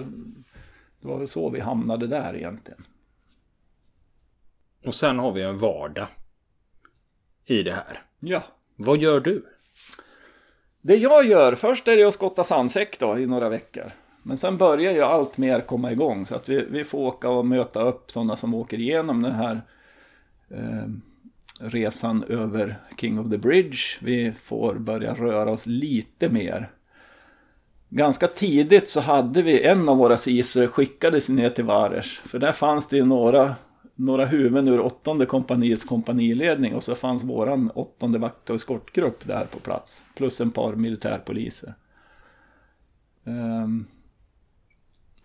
det 1.02 1.08
var 1.08 1.18
väl 1.18 1.28
så 1.28 1.50
vi 1.50 1.60
hamnade 1.60 2.08
där 2.08 2.36
egentligen. 2.36 2.80
Och 4.86 4.96
sen 4.96 5.20
har 5.20 5.32
vi 5.32 5.42
en 5.42 5.60
vardag 5.60 6.08
i 7.46 7.64
det 7.64 7.72
här. 7.72 8.02
Ja. 8.20 8.44
Vad 8.76 8.98
gör 8.98 9.20
du? 9.20 9.46
Det 10.88 10.96
jag 10.96 11.26
gör, 11.26 11.56
först 11.56 11.88
är 11.88 11.98
det 11.98 12.04
att 12.04 12.14
skotta 12.14 12.44
sandsäck 12.44 13.00
då 13.00 13.20
i 13.20 13.26
några 13.26 13.50
veckor. 13.50 13.92
Men 14.24 14.38
sen 14.38 14.58
börjar 14.58 14.94
ju 14.94 15.02
allt 15.02 15.38
mer 15.38 15.62
komma 15.62 15.92
igång 15.92 16.26
så 16.26 16.36
att 16.36 16.50
vi, 16.50 16.66
vi 16.70 16.84
får 16.84 17.00
åka 17.00 17.30
och 17.30 17.46
möta 17.46 17.82
upp 17.82 18.12
sådana 18.12 18.36
som 18.36 18.54
åker 18.54 18.80
igenom 18.80 19.22
den 19.22 19.32
här 19.32 19.62
eh, 20.50 20.90
resan 21.60 22.24
över 22.24 22.76
King 22.98 23.20
of 23.20 23.32
the 23.32 23.38
Bridge. 23.38 23.78
Vi 24.02 24.32
får 24.44 24.76
börja 24.76 25.14
röra 25.14 25.52
oss 25.52 25.66
lite 25.66 26.30
mer. 26.30 26.70
Ganska 27.90 28.28
tidigt 28.28 28.90
så 28.90 29.02
hade 29.02 29.42
vi 29.42 29.64
en 29.64 29.90
av 29.90 29.98
våra 29.98 30.18
siser 30.18 30.68
skickades 30.68 31.30
ner 31.30 31.50
till 31.50 31.66
Vares. 31.66 32.08
För 32.08 32.40
där 32.40 32.52
fanns 32.52 32.88
det 32.88 32.98
ju 32.98 33.06
några, 33.06 33.56
några 33.96 34.26
huvuden 34.26 34.68
ur 34.68 34.80
åttonde 34.80 35.26
kompaniets 35.26 35.86
kompaniledning 35.86 36.76
och 36.76 36.84
så 36.84 36.96
fanns 36.96 37.24
våran 37.24 37.72
åttonde 37.76 38.20
vakt 38.20 38.50
och 38.50 38.56
eskortgrupp 38.56 39.28
där 39.28 39.46
på 39.46 39.60
plats. 39.60 40.04
Plus 40.16 40.42
en 40.42 40.52
par 40.52 40.76
militärpoliser. 40.76 41.74
Um, 43.24 43.88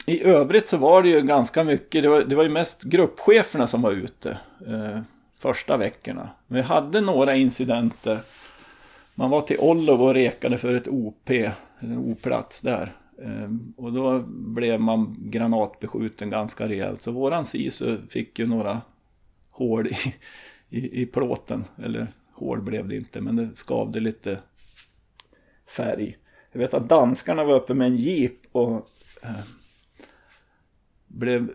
i 0.07 0.23
övrigt 0.23 0.67
så 0.67 0.77
var 0.77 1.03
det 1.03 1.09
ju 1.09 1.21
ganska 1.21 1.65
mycket, 1.65 2.03
det 2.03 2.09
var, 2.09 2.21
det 2.21 2.35
var 2.35 2.43
ju 2.43 2.49
mest 2.49 2.83
gruppcheferna 2.83 3.67
som 3.67 3.83
var 3.83 3.93
ute 3.93 4.39
uh, 4.69 5.01
första 5.39 5.77
veckorna. 5.77 6.31
Vi 6.47 6.61
hade 6.61 7.01
några 7.01 7.37
incidenter. 7.37 8.19
Man 9.15 9.31
var 9.31 9.41
till 9.41 9.59
Olov 9.59 10.03
och 10.03 10.15
rekade 10.15 10.59
för 10.59 10.75
ett 10.75 10.89
OP, 10.89 11.31
en 11.79 11.99
O-plats 11.99 12.61
där. 12.61 12.93
Ehm, 13.25 13.75
och 13.77 13.93
då 13.93 14.21
blev 14.29 14.81
man 14.81 15.17
granatbeskjuten 15.19 16.31
ganska 16.31 16.69
rejält. 16.69 17.03
Så 17.03 17.13
våran 17.13 17.45
SISU 17.45 17.99
fick 18.09 18.39
ju 18.39 18.47
några 18.47 18.81
hål 19.51 19.87
i, 19.87 19.97
i, 20.69 21.03
i 21.03 21.07
plåten. 21.07 21.65
Eller 21.83 22.13
hål 22.33 22.63
blev 22.63 22.89
det 22.89 22.97
inte, 22.97 23.21
men 23.21 23.37
det 23.37 23.49
skavde 23.55 24.01
lite 24.01 24.39
färg. 25.77 26.19
Jag 26.53 26.61
vet 26.61 26.75
att 26.75 26.89
danskarna 26.89 27.45
var 27.45 27.55
uppe 27.55 27.75
med 27.75 27.87
en 27.87 27.97
jeep 27.97 28.39
och 28.53 28.89
eh, 29.23 29.45
blev... 31.07 31.55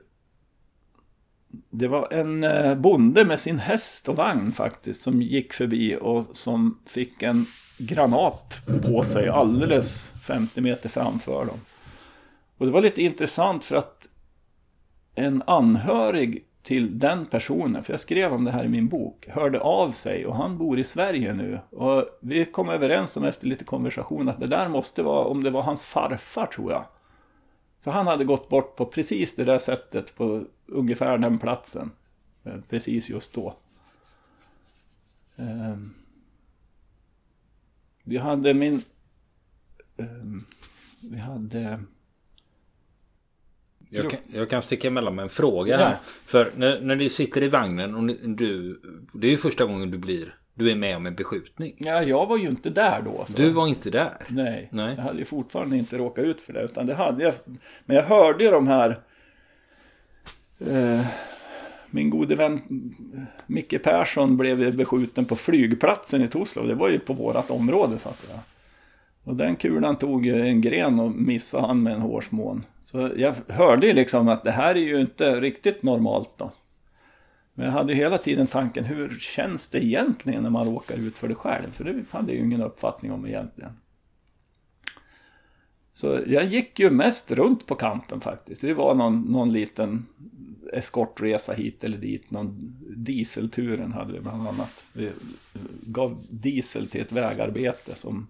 Det 1.70 1.88
var 1.88 2.14
en 2.14 2.44
eh, 2.44 2.76
bonde 2.76 3.26
med 3.26 3.40
sin 3.40 3.60
häst 3.60 4.10
och 4.10 4.16
vagn 4.16 4.52
faktiskt 4.52 5.02
som 5.02 5.22
gick 5.22 5.54
förbi 5.54 5.98
och 6.02 6.26
som 6.38 6.80
fick 6.86 7.24
en 7.24 7.46
granat 7.78 8.60
på 8.86 9.04
sig 9.04 9.30
alldeles 9.30 10.14
50 10.22 10.62
meter 10.62 10.90
framför 10.90 11.46
dem. 11.46 11.60
Och 12.58 12.66
det 12.66 12.72
var 12.72 12.82
lite 12.82 13.02
intressant 13.02 13.66
för 13.66 13.76
att 13.76 14.08
en 15.16 15.44
anhörig 15.48 16.46
till 16.64 17.00
den 17.00 17.26
personen, 17.26 17.84
för 17.84 17.94
jag 17.94 18.00
skrev 18.00 18.34
om 18.34 18.44
det 18.44 18.52
här 18.52 18.66
i 18.66 18.68
min 18.68 18.88
bok, 18.88 19.28
hörde 19.28 19.60
av 19.60 19.92
sig 19.92 20.26
och 20.26 20.36
han 20.36 20.58
bor 20.58 20.80
i 20.80 20.84
Sverige 20.84 21.34
nu. 21.34 21.60
Och 21.70 22.06
vi 22.20 22.46
kom 22.46 22.70
överens 22.70 23.18
om 23.18 23.24
efter 23.24 23.48
lite 23.48 23.64
konversation 23.64 24.30
att 24.30 24.40
det 24.40 24.48
där 24.48 24.70
måste 24.70 25.04
vara, 25.04 25.26
om 25.26 25.44
det 25.44 25.50
var 25.50 25.62
hans 25.62 25.84
farfar 25.84 26.46
tror 26.46 26.72
jag, 26.72 26.84
för 27.82 27.92
han 27.92 28.08
hade 28.08 28.26
gått 28.26 28.50
bort 28.50 28.76
på 28.76 28.86
precis 28.86 29.36
det 29.36 29.46
där 29.46 29.60
sättet 29.60 30.16
på 30.16 30.46
ungefär 30.66 31.18
den 31.18 31.40
platsen. 31.40 31.92
Eh, 32.44 32.54
precis 32.70 33.10
just 33.10 33.34
då. 33.34 33.56
Um. 35.36 36.05
Vi 38.06 38.18
hade 38.18 38.54
min... 38.54 38.82
Ehm, 39.98 40.46
vi 41.02 41.18
hade... 41.18 41.80
Jag 43.90 44.12
kan, 44.12 44.20
jag 44.28 44.50
kan 44.50 44.62
sticka 44.62 44.88
emellan 44.88 45.16
med 45.16 45.24
en 45.24 45.30
fråga 45.30 45.78
här. 45.78 45.92
Ja. 45.92 45.98
För 46.26 46.52
när, 46.56 46.82
när 46.82 46.96
du 46.96 47.10
sitter 47.10 47.44
i 47.44 47.48
vagnen 47.48 47.96
och 47.96 48.04
du... 48.36 48.82
Det 49.14 49.28
är 49.28 49.32
ju 49.32 49.38
första 49.38 49.66
gången 49.66 49.92
du 49.92 49.98
blir 49.98 50.36
du 50.56 50.72
är 50.72 50.76
med 50.76 50.98
om 50.98 51.06
en 51.06 51.16
beskjutning. 51.16 51.76
Ja, 51.78 52.04
jag 52.04 52.26
var 52.26 52.38
ju 52.38 52.48
inte 52.48 52.70
där 52.70 53.02
då. 53.02 53.26
Så. 53.26 53.38
Du 53.38 53.50
var 53.50 53.68
inte 53.68 53.90
där? 53.90 54.26
Nej, 54.28 54.70
Nej, 54.72 54.96
jag 54.96 55.04
hade 55.04 55.20
ju 55.20 55.26
fortfarande 55.26 55.78
inte 55.78 55.98
råkat 55.98 56.26
ut 56.26 56.42
för 56.42 56.54
det. 56.54 56.62
Utan 56.62 56.86
det 56.86 56.94
hade 56.94 57.24
jag. 57.24 57.34
Men 57.86 57.96
jag 57.96 58.04
hörde 58.04 58.44
ju 58.44 58.52
de 58.52 58.68
här... 58.68 59.00
Eh, 60.60 61.06
min 61.96 62.10
gode 62.10 62.36
vän 62.36 62.54
eh, 63.16 63.22
Micke 63.48 63.84
Persson 63.84 64.38
blev 64.38 64.78
beskjuten 64.78 65.26
på 65.26 65.36
flygplatsen 65.36 66.22
i 66.22 66.28
Toslov. 66.28 66.68
Det 66.68 66.76
var 66.76 66.90
ju 66.90 67.00
på 67.00 67.14
vårat 67.14 67.52
område 67.52 68.00
så 68.00 68.10
att 68.10 68.20
säga. 68.20 68.40
Och 69.24 69.36
den 69.36 69.56
kulan 69.56 69.96
tog 69.96 70.28
en 70.28 70.62
gren 70.62 71.00
och 71.00 71.12
missade 71.12 71.68
han 71.68 71.84
med 71.84 71.94
en 71.94 72.02
hårsmån. 72.02 72.64
Så 72.84 73.12
jag 73.18 73.36
hörde 73.48 73.88
ju 73.88 73.94
liksom 73.94 74.28
att 74.28 74.44
det 74.44 74.52
här 74.52 74.76
är 74.76 74.80
ju 74.80 75.02
inte 75.02 75.42
riktigt 75.42 75.84
normalt 75.84 76.32
då. 76.38 76.52
Men 77.54 77.66
jag 77.66 77.74
hade 77.74 77.94
hela 77.94 78.18
tiden 78.18 78.48
tanken, 78.48 78.84
hur 78.84 79.10
känns 79.20 79.70
det 79.70 79.86
egentligen 79.86 80.44
när 80.44 80.50
man 80.50 80.68
råkar 80.68 81.00
ut 81.00 81.18
för 81.18 81.28
det 81.28 81.36
själv? 81.36 81.72
För 81.72 81.84
det 81.84 82.06
hade 82.10 82.32
jag 82.32 82.40
ju 82.40 82.46
ingen 82.46 82.62
uppfattning 82.62 83.12
om 83.12 83.26
egentligen. 83.26 83.72
Så 85.94 86.20
jag 86.28 86.46
gick 86.46 86.80
ju 86.80 86.90
mest 86.90 87.32
runt 87.32 87.66
på 87.66 87.76
kampen 87.76 88.22
faktiskt. 88.22 88.64
vi 88.64 88.74
var 88.74 88.96
någon, 88.96 89.22
någon 89.22 89.54
liten 89.54 90.06
eskortresa 90.74 91.54
hit 91.54 91.84
eller 91.84 91.98
dit. 91.98 92.32
Någon 92.32 92.76
dieselturen 92.96 93.94
hade 93.94 94.14
vi 94.14 94.20
bland 94.20 94.48
annat. 94.48 94.84
Vi 94.94 95.06
eh, 95.06 95.12
gav 95.82 96.22
diesel 96.30 96.88
till 96.88 97.02
ett 97.02 97.12
vägarbete 97.12 97.96
som 97.96 98.28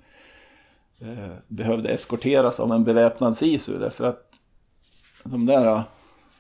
eh, 1.00 1.34
behövde 1.48 1.90
eskorteras 1.90 2.60
av 2.60 2.72
en 2.72 2.84
beväpnad 2.84 3.38
SISU. 3.38 3.80
Därför 3.80 4.06
att 4.06 4.40
de 5.24 5.46
där 5.46 5.66
eh, 5.66 5.84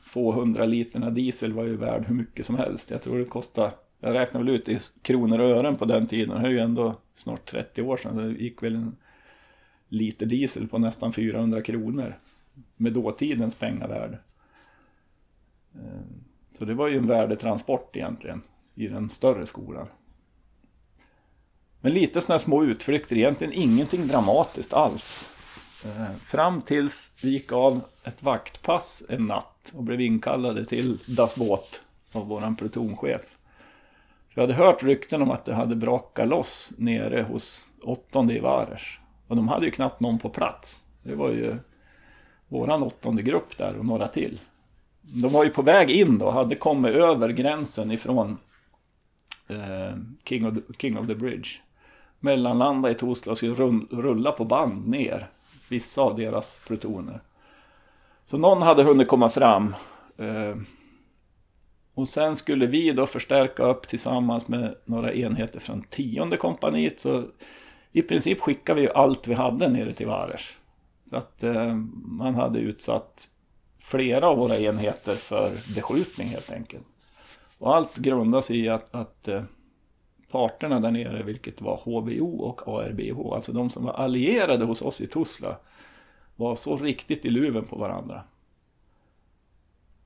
få 0.03 0.31
hundra 0.31 0.65
literna 0.65 1.09
diesel 1.09 1.53
var 1.53 1.63
ju 1.63 1.75
värd 1.75 2.05
hur 2.07 2.15
mycket 2.15 2.45
som 2.45 2.57
helst. 2.57 2.91
Jag 2.91 3.01
tror 3.01 3.19
det 3.19 3.25
kostade, 3.25 3.71
jag 3.99 4.13
räknar 4.13 4.41
väl 4.41 4.55
ut 4.55 4.69
i 4.69 4.77
kronor 5.01 5.39
och 5.39 5.49
ören 5.49 5.75
på 5.75 5.85
den 5.85 6.07
tiden. 6.07 6.41
Det 6.41 6.47
är 6.47 6.51
ju 6.51 6.59
ändå 6.59 6.95
snart 7.15 7.45
30 7.45 7.81
år 7.81 7.97
sedan. 7.97 8.17
Det 8.17 8.43
gick 8.43 8.63
väl 8.63 8.75
en 8.75 8.95
liter 9.89 10.25
diesel 10.25 10.67
på 10.67 10.77
nästan 10.77 11.13
400 11.13 11.61
kronor. 11.61 12.15
Med 12.77 12.93
dåtidens 12.93 13.55
pengavärde. 13.55 14.19
Ehm, 15.75 16.23
så 16.51 16.65
det 16.65 16.73
var 16.73 16.87
ju 16.87 16.97
en 16.97 17.07
värdetransport 17.07 17.95
egentligen 17.95 18.41
i 18.75 18.87
den 18.87 19.09
större 19.09 19.45
skolan. 19.45 19.87
Men 21.81 21.93
lite 21.93 22.21
sådana 22.21 22.39
små 22.39 22.63
utflykter, 22.63 23.15
egentligen 23.15 23.53
ingenting 23.53 24.07
dramatiskt 24.07 24.73
alls. 24.73 25.29
Ehm, 25.85 26.19
fram 26.19 26.61
tills 26.61 27.11
vi 27.23 27.29
gick 27.29 27.51
av 27.51 27.81
ett 28.03 28.23
vaktpass 28.23 29.03
en 29.09 29.25
natt 29.25 29.71
och 29.73 29.83
blev 29.83 30.01
inkallade 30.01 30.65
till 30.65 30.97
Das 31.07 31.35
Båt 31.35 31.81
av 32.11 32.27
våran 32.27 32.55
plutonchef. 32.55 33.21
Vi 34.35 34.41
hade 34.41 34.53
hört 34.53 34.83
rykten 34.83 35.21
om 35.21 35.31
att 35.31 35.45
det 35.45 35.53
hade 35.53 35.75
brakat 35.75 36.27
loss 36.27 36.73
nere 36.77 37.21
hos 37.21 37.71
åttonde 37.83 38.33
i 38.33 38.39
Varers. 38.39 38.99
Och 39.27 39.35
de 39.35 39.47
hade 39.47 39.65
ju 39.65 39.71
knappt 39.71 39.99
någon 39.99 40.19
på 40.19 40.29
plats. 40.29 40.83
Det 41.03 41.15
var 41.15 41.29
ju 41.29 41.57
våran 42.47 42.83
åttonde 42.83 43.21
grupp 43.21 43.57
där 43.57 43.77
och 43.77 43.85
några 43.85 44.07
till. 44.07 44.39
De 45.13 45.31
var 45.31 45.43
ju 45.43 45.49
på 45.49 45.61
väg 45.61 45.89
in 45.89 46.17
då, 46.17 46.29
hade 46.29 46.55
kommit 46.55 46.91
över 46.91 47.29
gränsen 47.29 47.91
ifrån 47.91 48.37
eh, 49.47 49.97
King, 50.23 50.47
of 50.47 50.55
the, 50.55 50.61
King 50.77 50.97
of 50.97 51.07
the 51.07 51.15
Bridge. 51.15 51.49
Mellanlanda 52.19 52.91
i 52.91 52.95
Tosla 52.95 53.31
och 53.31 53.37
skulle 53.37 53.55
rulla 53.89 54.31
på 54.31 54.45
band 54.45 54.87
ner 54.87 55.29
vissa 55.69 56.01
av 56.01 56.17
deras 56.17 56.61
plutoner. 56.67 57.19
Så 58.25 58.37
någon 58.37 58.61
hade 58.61 58.83
hunnit 58.83 59.07
komma 59.07 59.29
fram. 59.29 59.75
Eh, 60.17 60.55
och 61.93 62.07
sen 62.07 62.35
skulle 62.35 62.67
vi 62.67 62.91
då 62.91 63.05
förstärka 63.05 63.63
upp 63.63 63.87
tillsammans 63.87 64.47
med 64.47 64.75
några 64.85 65.13
enheter 65.13 65.59
från 65.59 65.83
tionde 65.83 66.37
kompaniet. 66.37 66.99
Så 66.99 67.23
i 67.91 68.01
princip 68.01 68.41
skickade 68.41 68.81
vi 68.81 68.89
allt 68.89 69.27
vi 69.27 69.33
hade 69.33 69.69
nere 69.69 69.93
till 69.93 70.07
Vares. 70.07 70.57
För 71.09 71.17
att 71.17 71.43
eh, 71.43 71.73
man 72.05 72.35
hade 72.35 72.59
utsatt 72.59 73.27
flera 73.85 74.27
av 74.27 74.37
våra 74.37 74.59
enheter 74.59 75.15
för 75.15 75.49
beskjutning 75.75 76.27
helt 76.27 76.51
enkelt. 76.51 76.85
Och 77.57 77.75
allt 77.75 77.97
grundas 77.97 78.51
i 78.51 78.69
att, 78.69 78.95
att 78.95 79.27
eh, 79.27 79.43
parterna 80.31 80.79
där 80.79 80.91
nere, 80.91 81.23
vilket 81.23 81.61
var 81.61 81.77
HBO 81.77 82.37
och 82.37 82.67
ARBH, 82.67 83.33
alltså 83.33 83.51
de 83.51 83.69
som 83.69 83.85
var 83.85 83.93
allierade 83.93 84.65
hos 84.65 84.81
oss 84.81 85.01
i 85.01 85.07
Tuzla, 85.07 85.57
var 86.35 86.55
så 86.55 86.77
riktigt 86.77 87.25
i 87.25 87.29
luven 87.29 87.65
på 87.65 87.75
varandra. 87.75 88.23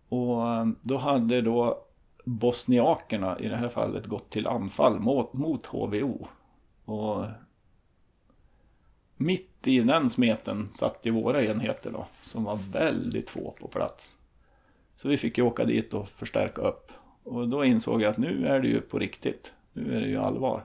Och 0.09 0.47
eh, 0.47 0.67
då 0.81 0.97
hade 0.97 1.41
då 1.41 1.85
bosniakerna 2.25 3.39
i 3.39 3.47
det 3.47 3.55
här 3.55 3.69
fallet 3.69 4.05
gått 4.05 4.29
till 4.29 4.47
anfall 4.47 4.99
mot, 4.99 5.33
mot 5.33 5.65
HVO. 5.65 6.27
Och 6.85 7.25
mitt 9.19 9.67
i 9.67 9.79
den 9.79 10.09
smeten 10.09 10.69
satt 10.69 10.99
ju 11.03 11.11
våra 11.11 11.43
enheter 11.43 11.91
då, 11.91 12.07
som 12.23 12.43
var 12.43 12.59
väldigt 12.71 13.29
få 13.29 13.55
på 13.59 13.67
plats. 13.67 14.15
Så 14.95 15.07
vi 15.07 15.17
fick 15.17 15.37
ju 15.37 15.43
åka 15.43 15.65
dit 15.65 15.93
och 15.93 16.09
förstärka 16.09 16.61
upp. 16.61 16.91
Och 17.23 17.47
då 17.47 17.65
insåg 17.65 18.01
jag 18.01 18.11
att 18.11 18.17
nu 18.17 18.47
är 18.47 18.59
det 18.59 18.67
ju 18.67 18.81
på 18.81 18.99
riktigt. 18.99 19.53
Nu 19.73 19.95
är 19.95 20.01
det 20.01 20.07
ju 20.07 20.17
allvar. 20.17 20.63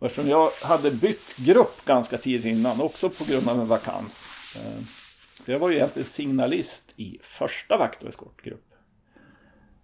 Eftersom 0.00 0.30
jag 0.30 0.50
hade 0.62 0.90
bytt 0.90 1.36
grupp 1.36 1.84
ganska 1.84 2.18
tidigt 2.18 2.44
innan, 2.44 2.80
också 2.80 3.10
på 3.10 3.24
grund 3.24 3.48
av 3.48 3.60
en 3.60 3.66
vakans. 3.66 4.28
Eh, 4.56 4.82
jag 5.52 5.58
var 5.58 5.70
ju 5.70 5.76
egentligen 5.76 6.06
signalist 6.06 6.92
i 6.96 7.18
första 7.22 7.76
vakt 7.76 8.02
och 8.02 8.08
eskortgrupp. 8.08 8.74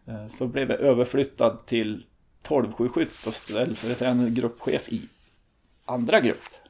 Eh, 0.07 0.29
så 0.29 0.46
blev 0.46 0.70
jag 0.70 0.81
överflyttad 0.81 1.66
till 1.66 2.07
12 2.42 2.72
skytt 2.72 3.27
och 3.27 3.35
ställföreträdande 3.35 4.31
gruppchef 4.31 4.88
i 4.88 5.09
andra 5.85 6.20
grupp. 6.20 6.62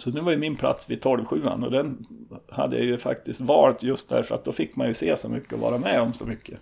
Så 0.00 0.10
nu 0.10 0.20
var 0.20 0.32
ju 0.32 0.38
min 0.38 0.56
plats 0.56 0.90
vid 0.90 1.00
12 1.00 1.26
och 1.26 1.70
den 1.70 2.06
hade 2.48 2.76
jag 2.76 2.84
ju 2.84 2.98
faktiskt 2.98 3.40
valt 3.40 3.82
just 3.82 4.08
därför 4.08 4.34
att 4.34 4.44
då 4.44 4.52
fick 4.52 4.76
man 4.76 4.86
ju 4.86 4.94
se 4.94 5.16
så 5.16 5.28
mycket 5.28 5.52
och 5.52 5.58
vara 5.58 5.78
med 5.78 6.00
om 6.00 6.14
så 6.14 6.24
mycket. 6.24 6.60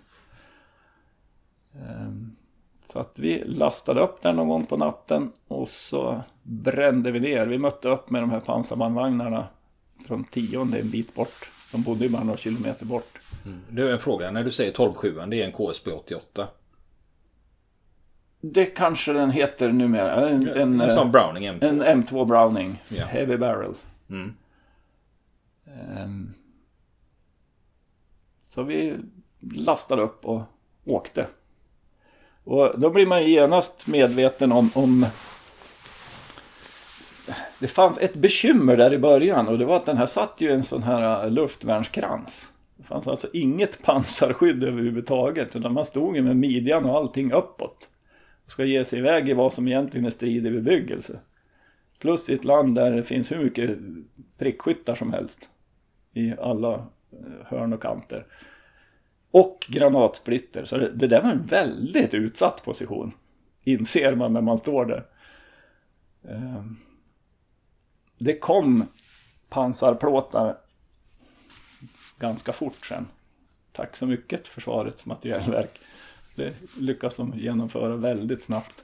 Ehm, 1.75 2.35
så 2.85 2.99
att 2.99 3.19
vi 3.19 3.43
lastade 3.45 4.01
upp 4.01 4.21
den 4.21 4.35
någon 4.35 4.47
gång 4.47 4.65
på 4.65 4.77
natten 4.77 5.31
och 5.47 5.67
så 5.67 6.21
brände 6.43 7.11
vi 7.11 7.19
ner. 7.19 7.45
Vi 7.45 7.57
mötte 7.57 7.89
upp 7.89 8.09
med 8.09 8.21
de 8.21 8.29
här 8.29 8.39
pansarbandvagnarna 8.39 9.47
från 10.07 10.23
tionde 10.23 10.79
en 10.79 10.89
bit 10.89 11.15
bort. 11.15 11.49
De 11.71 11.81
bodde 11.81 12.03
ju 12.03 12.09
bara 12.09 12.23
några 12.23 12.37
kilometer 12.37 12.85
bort. 12.85 13.19
Mm. 13.45 13.59
Det 13.69 13.81
är 13.81 13.85
en 13.85 13.99
fråga, 13.99 14.31
när 14.31 14.43
du 14.43 14.51
säger 14.51 14.71
12 14.71 14.93
det 15.27 15.41
är 15.41 15.45
en 15.45 15.51
KSB 15.51 15.91
88? 15.91 16.47
Det 18.41 18.65
kanske 18.65 19.13
den 19.13 19.31
heter 19.31 19.71
numera. 19.71 20.29
En, 20.29 20.47
en, 20.47 20.81
en 20.81 20.89
sån 20.89 21.11
Browning 21.11 21.49
M2. 21.49 21.65
En 21.65 21.83
M2 21.83 22.25
Browning. 22.25 22.83
Ja. 22.87 23.05
Heavy 23.05 23.37
Barrel. 23.37 23.73
Mm. 24.09 24.33
Um, 26.03 26.33
så 28.41 28.63
vi 28.63 28.95
lastade 29.39 30.01
upp 30.01 30.25
och 30.25 30.41
åkte. 30.85 31.27
Och 32.43 32.79
då 32.79 32.89
blir 32.89 33.07
man 33.07 33.27
genast 33.27 33.87
medveten 33.87 34.51
om, 34.51 34.71
om 34.73 35.05
det 37.59 37.67
fanns 37.67 37.97
ett 37.97 38.15
bekymmer 38.15 38.77
där 38.77 38.93
i 38.93 38.97
början 38.97 39.47
och 39.47 39.57
det 39.57 39.65
var 39.65 39.77
att 39.77 39.85
den 39.85 39.97
här 39.97 40.05
satt 40.05 40.41
ju 40.41 40.51
en 40.51 40.63
sån 40.63 40.83
här 40.83 41.29
luftvärnskrans. 41.29 42.49
Det 42.75 42.83
fanns 42.83 43.07
alltså 43.07 43.27
inget 43.33 43.81
pansarskydd 43.83 44.63
överhuvudtaget 44.63 45.55
utan 45.55 45.73
man 45.73 45.85
stod 45.85 46.15
ju 46.15 46.21
med 46.21 46.37
midjan 46.37 46.85
och 46.85 46.97
allting 46.97 47.31
uppåt. 47.31 47.87
Ska 48.49 48.65
ge 48.65 48.85
sig 48.85 48.99
iväg 48.99 49.29
i 49.29 49.33
vad 49.33 49.53
som 49.53 49.67
egentligen 49.67 50.05
är 50.05 50.09
stridig 50.09 50.53
bebyggelse. 50.53 51.19
Plus 51.99 52.29
i 52.29 52.33
ett 52.33 52.45
land 52.45 52.75
där 52.75 52.91
det 52.91 53.03
finns 53.03 53.31
hur 53.31 53.43
mycket 53.43 53.77
prickskyttar 54.37 54.95
som 54.95 55.13
helst. 55.13 55.49
I 56.13 56.33
alla 56.41 56.73
eh, 57.11 57.45
hörn 57.45 57.73
och 57.73 57.81
kanter. 57.81 58.25
Och 59.31 59.67
granatsplitter. 59.69 60.65
Så 60.65 60.77
det, 60.77 60.91
det 60.91 61.07
där 61.07 61.21
var 61.21 61.31
en 61.31 61.45
väldigt 61.45 62.13
utsatt 62.13 62.63
position. 62.63 63.11
Inser 63.63 64.15
man 64.15 64.33
när 64.33 64.41
man 64.41 64.57
står 64.57 64.85
där. 64.85 65.05
Eh, 66.23 66.63
det 68.17 68.37
kom 68.37 68.85
pansarplåtar 69.49 70.57
ganska 72.19 72.53
fort 72.53 72.85
sen. 72.85 73.07
Tack 73.71 73.95
så 73.95 74.05
mycket 74.07 74.47
Försvarets 74.47 75.05
materielverk. 75.05 75.79
Det 76.39 76.53
lyckas 76.79 77.15
de 77.15 77.33
genomföra 77.37 77.95
väldigt 77.95 78.43
snabbt. 78.43 78.83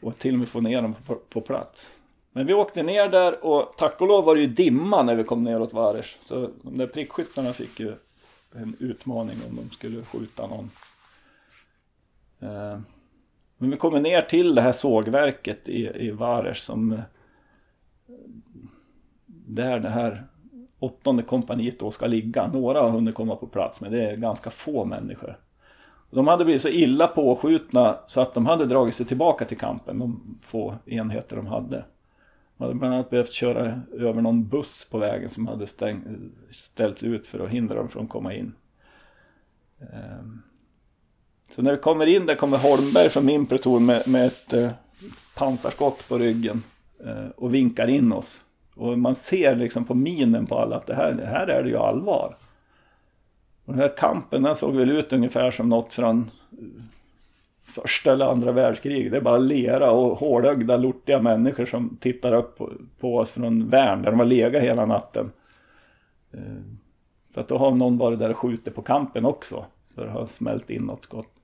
Och 0.00 0.18
till 0.18 0.32
och 0.32 0.38
med 0.38 0.48
få 0.48 0.60
ner 0.60 0.82
dem 0.82 0.94
på, 1.06 1.14
på 1.14 1.40
plats. 1.40 1.92
Men 2.32 2.46
vi 2.46 2.54
åkte 2.54 2.82
ner 2.82 3.08
där 3.08 3.44
och 3.44 3.74
tack 3.76 4.00
och 4.00 4.06
lov 4.06 4.24
var 4.24 4.34
det 4.34 4.40
ju 4.40 4.46
dimma 4.46 5.02
när 5.02 5.14
vi 5.14 5.24
kom 5.24 5.44
neråt 5.44 5.72
Vares. 5.72 6.16
Så 6.20 6.50
de 6.62 6.78
där 6.78 6.86
prickskyttarna 6.86 7.52
fick 7.52 7.80
ju 7.80 7.94
en 8.54 8.76
utmaning 8.80 9.36
om 9.48 9.56
de 9.56 9.70
skulle 9.70 10.04
skjuta 10.04 10.46
någon. 10.46 10.70
Eh, 12.40 12.78
men 13.58 13.70
vi 13.70 13.76
kommer 13.76 14.00
ner 14.00 14.20
till 14.20 14.54
det 14.54 14.62
här 14.62 14.72
sågverket 14.72 15.68
i, 15.68 16.06
i 16.06 16.10
Vares 16.10 16.64
som 16.64 16.92
eh, 16.92 17.00
där 19.26 19.80
det 19.80 19.90
här 19.90 20.26
åttonde 20.78 21.22
kompaniet 21.22 21.78
då 21.78 21.90
ska 21.90 22.06
ligga. 22.06 22.46
Några 22.46 22.80
har 22.80 22.90
hunnit 22.90 23.14
komma 23.14 23.36
på 23.36 23.46
plats 23.46 23.80
men 23.80 23.92
det 23.92 24.10
är 24.10 24.16
ganska 24.16 24.50
få 24.50 24.84
människor. 24.84 25.38
De 26.14 26.28
hade 26.28 26.44
blivit 26.44 26.62
så 26.62 26.68
illa 26.68 27.06
påskjutna 27.06 27.96
så 28.06 28.20
att 28.20 28.34
de 28.34 28.46
hade 28.46 28.66
dragit 28.66 28.94
sig 28.94 29.06
tillbaka 29.06 29.44
till 29.44 29.58
kampen, 29.58 29.98
de 29.98 30.38
få 30.42 30.74
enheter 30.86 31.36
de 31.36 31.46
hade. 31.46 31.84
De 32.56 32.64
hade 32.64 32.74
bland 32.74 32.94
annat 32.94 33.10
behövt 33.10 33.32
köra 33.32 33.80
över 33.92 34.22
någon 34.22 34.48
buss 34.48 34.88
på 34.90 34.98
vägen 34.98 35.30
som 35.30 35.46
hade 35.46 35.66
stäng, 35.66 36.02
ställts 36.50 37.02
ut 37.02 37.26
för 37.26 37.40
att 37.40 37.50
hindra 37.50 37.74
dem 37.74 37.88
från 37.88 38.04
att 38.04 38.10
komma 38.10 38.34
in. 38.34 38.52
Ehm, 39.80 40.42
så 41.50 41.62
när 41.62 41.72
vi 41.72 41.78
kommer 41.78 42.06
in 42.06 42.26
där 42.26 42.34
kommer 42.34 42.58
Holmberg 42.58 43.08
från 43.08 43.26
min 43.26 43.46
pluton 43.46 43.86
med, 43.86 44.08
med 44.08 44.26
ett 44.26 44.52
eh, 44.52 44.70
pansarskott 45.36 46.08
på 46.08 46.18
ryggen 46.18 46.62
eh, 47.04 47.28
och 47.36 47.54
vinkar 47.54 47.88
in 47.88 48.12
oss. 48.12 48.44
Och 48.74 48.98
man 48.98 49.14
ser 49.14 49.56
liksom 49.56 49.84
på 49.84 49.94
minen 49.94 50.46
på 50.46 50.58
alla 50.58 50.76
att 50.76 50.86
det 50.86 50.94
här, 50.94 51.12
det 51.12 51.26
här 51.26 51.46
är 51.46 51.62
det 51.62 51.68
ju 51.68 51.76
allvar. 51.76 52.36
Och 53.64 53.72
den 53.72 53.82
här 53.82 53.96
kampen 53.96 54.42
den 54.42 54.54
såg 54.54 54.76
väl 54.76 54.90
ut 54.90 55.12
ungefär 55.12 55.50
som 55.50 55.68
något 55.68 55.92
från 55.92 56.30
eh, 56.52 56.82
första 57.64 58.12
eller 58.12 58.26
andra 58.26 58.52
världskriget. 58.52 59.12
Det 59.12 59.16
är 59.16 59.22
bara 59.22 59.38
lera 59.38 59.90
och 59.90 60.18
hårdögda, 60.18 60.76
lortiga 60.76 61.20
människor 61.20 61.66
som 61.66 61.96
tittar 62.00 62.32
upp 62.32 62.58
på, 62.58 62.72
på 63.00 63.16
oss 63.16 63.30
från 63.30 63.68
värn 63.68 64.02
där 64.02 64.10
de 64.10 64.18
har 64.18 64.26
legat 64.26 64.62
hela 64.62 64.86
natten. 64.86 65.32
Eh, 66.32 66.40
för 67.34 67.40
att 67.40 67.48
då 67.48 67.58
har 67.58 67.70
någon 67.70 67.98
varit 67.98 68.18
där 68.18 68.30
och 68.30 68.38
skjutit 68.38 68.74
på 68.74 68.82
kampen 68.82 69.26
också. 69.26 69.66
Så 69.94 70.04
det 70.04 70.10
har 70.10 70.26
smält 70.26 70.70
in 70.70 70.82
något 70.82 71.02
skott. 71.02 71.34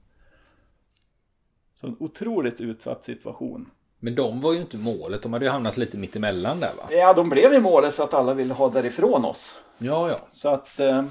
Så 1.80 1.86
en 1.86 1.96
otroligt 1.98 2.60
utsatt 2.60 3.04
situation. 3.04 3.70
Men 3.98 4.14
de 4.14 4.40
var 4.40 4.52
ju 4.52 4.60
inte 4.60 4.76
målet, 4.76 5.22
de 5.22 5.32
hade 5.32 5.44
ju 5.44 5.50
hamnat 5.50 5.76
lite 5.76 5.98
mittemellan 5.98 6.60
där 6.60 6.74
va? 6.76 6.82
Ja, 6.90 7.12
de 7.12 7.28
blev 7.28 7.52
ju 7.52 7.60
målet 7.60 7.94
för 7.94 8.04
att 8.04 8.14
alla 8.14 8.34
ville 8.34 8.54
ha 8.54 8.68
därifrån 8.68 9.24
oss. 9.24 9.58
Ja, 9.78 10.08
ja. 10.08 10.18
Så 10.32 10.48
att 10.48 10.80
eh, 10.80 11.04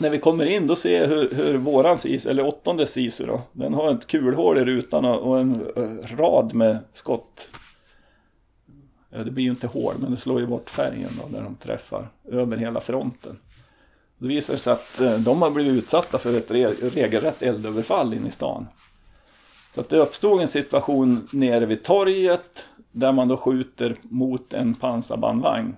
när 0.00 0.10
vi 0.10 0.18
kommer 0.18 0.46
in 0.46 0.66
då 0.66 0.76
ser 0.76 1.00
jag 1.00 1.08
hur, 1.08 1.30
hur 1.30 1.56
våran 1.56 1.98
SISU, 1.98 2.30
eller 2.30 2.46
åttonde 2.46 2.86
SISU 2.86 3.26
då, 3.26 3.42
den 3.52 3.74
har 3.74 3.94
ett 3.94 4.06
kulhål 4.06 4.58
i 4.58 4.64
rutan 4.64 5.04
och 5.04 5.40
en 5.40 5.66
eh, 5.76 6.16
rad 6.16 6.54
med 6.54 6.78
skott. 6.92 7.50
Ja, 9.10 9.18
det 9.18 9.30
blir 9.30 9.44
ju 9.44 9.50
inte 9.50 9.66
hål, 9.66 9.94
men 9.98 10.10
det 10.10 10.16
slår 10.16 10.40
ju 10.40 10.46
bort 10.46 10.70
färgen 10.70 11.10
då 11.22 11.28
när 11.36 11.42
de 11.42 11.54
träffar 11.54 12.08
över 12.24 12.56
hela 12.56 12.80
fronten. 12.80 13.38
Då 14.18 14.28
visar 14.28 14.54
det 14.54 14.60
sig 14.60 14.72
att 14.72 15.00
eh, 15.00 15.18
de 15.18 15.42
har 15.42 15.50
blivit 15.50 15.82
utsatta 15.84 16.18
för 16.18 16.36
ett 16.36 16.50
re 16.50 16.66
regelrätt 16.70 17.42
eldöverfall 17.42 18.14
in 18.14 18.26
i 18.26 18.30
stan. 18.30 18.66
Så 19.74 19.80
att 19.80 19.88
det 19.88 19.98
uppstod 19.98 20.40
en 20.40 20.48
situation 20.48 21.28
nere 21.32 21.66
vid 21.66 21.84
torget 21.84 22.64
där 22.92 23.12
man 23.12 23.28
då 23.28 23.36
skjuter 23.36 23.96
mot 24.02 24.52
en 24.52 24.74
pansarbandvagn 24.74 25.76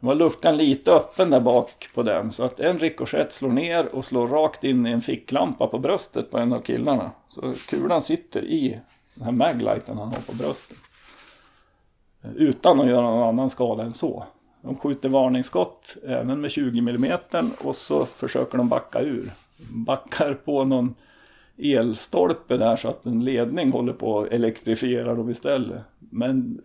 var 0.00 0.14
luckan 0.14 0.56
lite 0.56 0.92
öppen 0.92 1.30
där 1.30 1.40
bak 1.40 1.88
på 1.94 2.02
den 2.02 2.30
så 2.30 2.44
att 2.44 2.60
en 2.60 2.78
rikoschett 2.78 3.32
slår 3.32 3.50
ner 3.50 3.94
och 3.94 4.04
slår 4.04 4.28
rakt 4.28 4.64
in 4.64 4.86
i 4.86 4.90
en 4.90 5.02
ficklampa 5.02 5.66
på 5.66 5.78
bröstet 5.78 6.30
på 6.30 6.38
en 6.38 6.52
av 6.52 6.60
killarna. 6.60 7.10
Så 7.28 7.54
kulan 7.68 8.02
sitter 8.02 8.44
i 8.44 8.80
den 9.14 9.24
här 9.24 9.32
maglighten 9.32 9.98
han 9.98 10.08
har 10.08 10.20
på 10.20 10.32
bröstet. 10.34 10.76
Utan 12.36 12.80
att 12.80 12.86
göra 12.86 13.10
någon 13.10 13.28
annan 13.28 13.50
skada 13.50 13.82
än 13.82 13.94
så. 13.94 14.24
De 14.62 14.76
skjuter 14.76 15.08
varningsskott 15.08 15.96
även 16.06 16.40
med 16.40 16.50
20 16.50 16.78
mm 16.78 17.18
och 17.60 17.76
så 17.76 18.06
försöker 18.06 18.58
de 18.58 18.68
backa 18.68 19.00
ur. 19.00 19.30
Backar 19.70 20.34
på 20.34 20.64
någon 20.64 20.94
elstolpe 21.56 22.56
där 22.56 22.76
så 22.76 22.88
att 22.88 23.06
en 23.06 23.24
ledning 23.24 23.72
håller 23.72 23.92
på 23.92 24.20
att 24.20 24.32
elektrifiera 24.32 25.14
dem 25.14 25.30
istället. 25.30 25.82
Men 25.98 26.60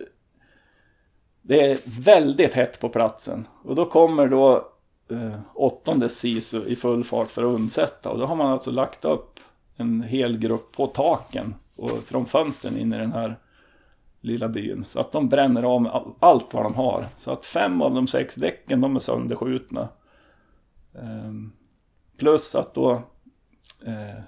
det 1.45 1.71
är 1.71 1.77
väldigt 1.86 2.53
hett 2.53 2.79
på 2.79 2.89
platsen. 2.89 3.47
Och 3.63 3.75
då 3.75 3.86
kommer 3.86 4.27
då 4.27 4.67
eh, 5.10 5.39
åttonde 5.53 6.10
SISU 6.10 6.65
i 6.65 6.75
full 6.75 7.03
fart 7.03 7.27
för 7.27 7.41
att 7.43 7.56
undsätta. 7.56 8.10
Och 8.10 8.19
då 8.19 8.25
har 8.25 8.36
man 8.36 8.51
alltså 8.51 8.71
lagt 8.71 9.06
upp 9.06 9.39
en 9.75 10.01
hel 10.01 10.38
grupp 10.38 10.75
på 10.75 10.88
taken 10.88 11.56
och 11.75 11.91
från 11.91 12.25
fönstren 12.25 12.77
in 12.77 12.93
i 12.93 12.97
den 12.97 13.12
här 13.12 13.38
lilla 14.21 14.47
byn. 14.47 14.84
Så 14.84 14.99
att 14.99 15.12
de 15.12 15.29
bränner 15.29 15.63
av 15.63 16.15
allt 16.19 16.53
vad 16.53 16.63
de 16.63 16.75
har. 16.75 17.06
Så 17.17 17.32
att 17.32 17.45
fem 17.45 17.82
av 17.82 17.93
de 17.93 18.08
sex 18.08 18.36
däcken 18.36 18.82
de 18.82 18.95
är 18.95 18.99
sönderskjutna. 18.99 19.89
Eh, 20.93 21.34
plus 22.17 22.56
att 22.56 22.73
då 22.73 22.91
eh, 23.86 24.23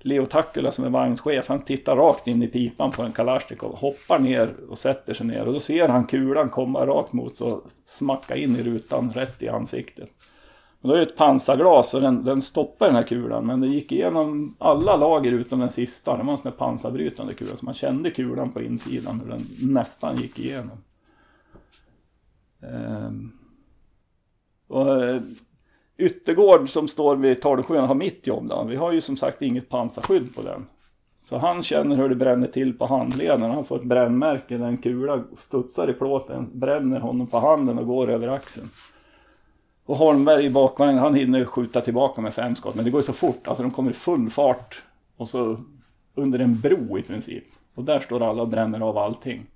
Leo 0.00 0.26
Takula 0.26 0.72
som 0.72 0.84
är 0.84 0.90
vagnschef, 0.90 1.48
han 1.48 1.60
tittar 1.60 1.96
rakt 1.96 2.26
in 2.26 2.42
i 2.42 2.48
pipan 2.48 2.90
på 2.90 3.02
en 3.02 3.12
Kalashnikov, 3.12 3.76
hoppar 3.76 4.18
ner 4.18 4.54
och 4.68 4.78
sätter 4.78 5.14
sig 5.14 5.26
ner 5.26 5.46
och 5.46 5.52
då 5.52 5.60
ser 5.60 5.88
han 5.88 6.04
kulan 6.04 6.48
komma 6.48 6.86
rakt 6.86 7.12
mot 7.12 7.36
sig 7.36 7.46
och 7.46 7.62
smacka 7.84 8.36
in 8.36 8.56
i 8.56 8.62
rutan 8.62 9.10
rätt 9.10 9.42
i 9.42 9.48
ansiktet. 9.48 10.10
Och 10.80 10.88
då 10.88 10.94
är 10.94 10.98
det 10.98 11.04
ett 11.04 11.16
pansarglas 11.16 11.94
och 11.94 12.00
den, 12.00 12.24
den 12.24 12.42
stoppar 12.42 12.86
den 12.86 12.94
här 12.94 13.02
kulan 13.02 13.46
men 13.46 13.60
det 13.60 13.66
gick 13.66 13.92
igenom 13.92 14.56
alla 14.58 14.96
lager 14.96 15.32
utom 15.32 15.60
den 15.60 15.70
sista. 15.70 16.16
Det 16.16 16.22
var 16.22 16.32
en 16.32 16.38
sån 16.38 16.52
här 16.52 16.58
pansarbrytande 16.58 17.34
kula 17.34 17.56
så 17.56 17.64
man 17.64 17.74
kände 17.74 18.10
kulan 18.10 18.52
på 18.52 18.62
insidan 18.62 19.20
hur 19.20 19.30
den 19.30 19.46
nästan 19.60 20.16
gick 20.16 20.38
igenom. 20.38 20.78
Ehm. 22.62 23.32
Och, 24.68 25.04
eh, 25.04 25.22
Yttergård 25.98 26.70
som 26.70 26.88
står 26.88 27.16
vid 27.16 27.40
Talsjön 27.40 27.84
har 27.84 27.94
mitt 27.94 28.26
jobb 28.26 28.48
då. 28.48 28.64
Vi 28.68 28.76
har 28.76 28.92
ju 28.92 29.00
som 29.00 29.16
sagt 29.16 29.42
inget 29.42 29.68
pansarskydd 29.68 30.34
på 30.34 30.42
den. 30.42 30.66
Så 31.16 31.38
han 31.38 31.62
känner 31.62 31.96
hur 31.96 32.08
det 32.08 32.14
bränner 32.14 32.46
till 32.46 32.78
på 32.78 32.86
handleden. 32.86 33.50
Han 33.50 33.64
får 33.64 33.76
ett 33.76 33.84
brännmärke 33.84 34.56
där 34.56 34.66
en 34.66 34.76
kula 34.76 35.24
studsar 35.36 35.90
i 35.90 35.92
plåten, 35.92 36.50
bränner 36.52 37.00
honom 37.00 37.26
på 37.26 37.38
handen 37.38 37.78
och 37.78 37.86
går 37.86 38.10
över 38.10 38.28
axeln. 38.28 38.70
Och 39.84 39.96
Holmberg 39.96 40.44
i 40.44 40.50
bakvagnen, 40.50 40.98
han 40.98 41.14
hinner 41.14 41.44
skjuta 41.44 41.80
tillbaka 41.80 42.20
med 42.20 42.34
fem 42.34 42.56
skott. 42.56 42.74
Men 42.74 42.84
det 42.84 42.90
går 42.90 42.98
ju 42.98 43.02
så 43.02 43.12
fort, 43.12 43.48
alltså 43.48 43.62
de 43.62 43.70
kommer 43.70 43.90
i 43.90 43.94
full 43.94 44.30
fart. 44.30 44.82
Och 45.16 45.28
så 45.28 45.60
under 46.14 46.38
en 46.38 46.60
bro 46.60 46.98
i 46.98 47.02
princip. 47.02 47.44
Och 47.74 47.84
där 47.84 48.00
står 48.00 48.30
alla 48.30 48.42
och 48.42 48.48
bränner 48.48 48.80
av 48.80 48.98
allting. 48.98 49.46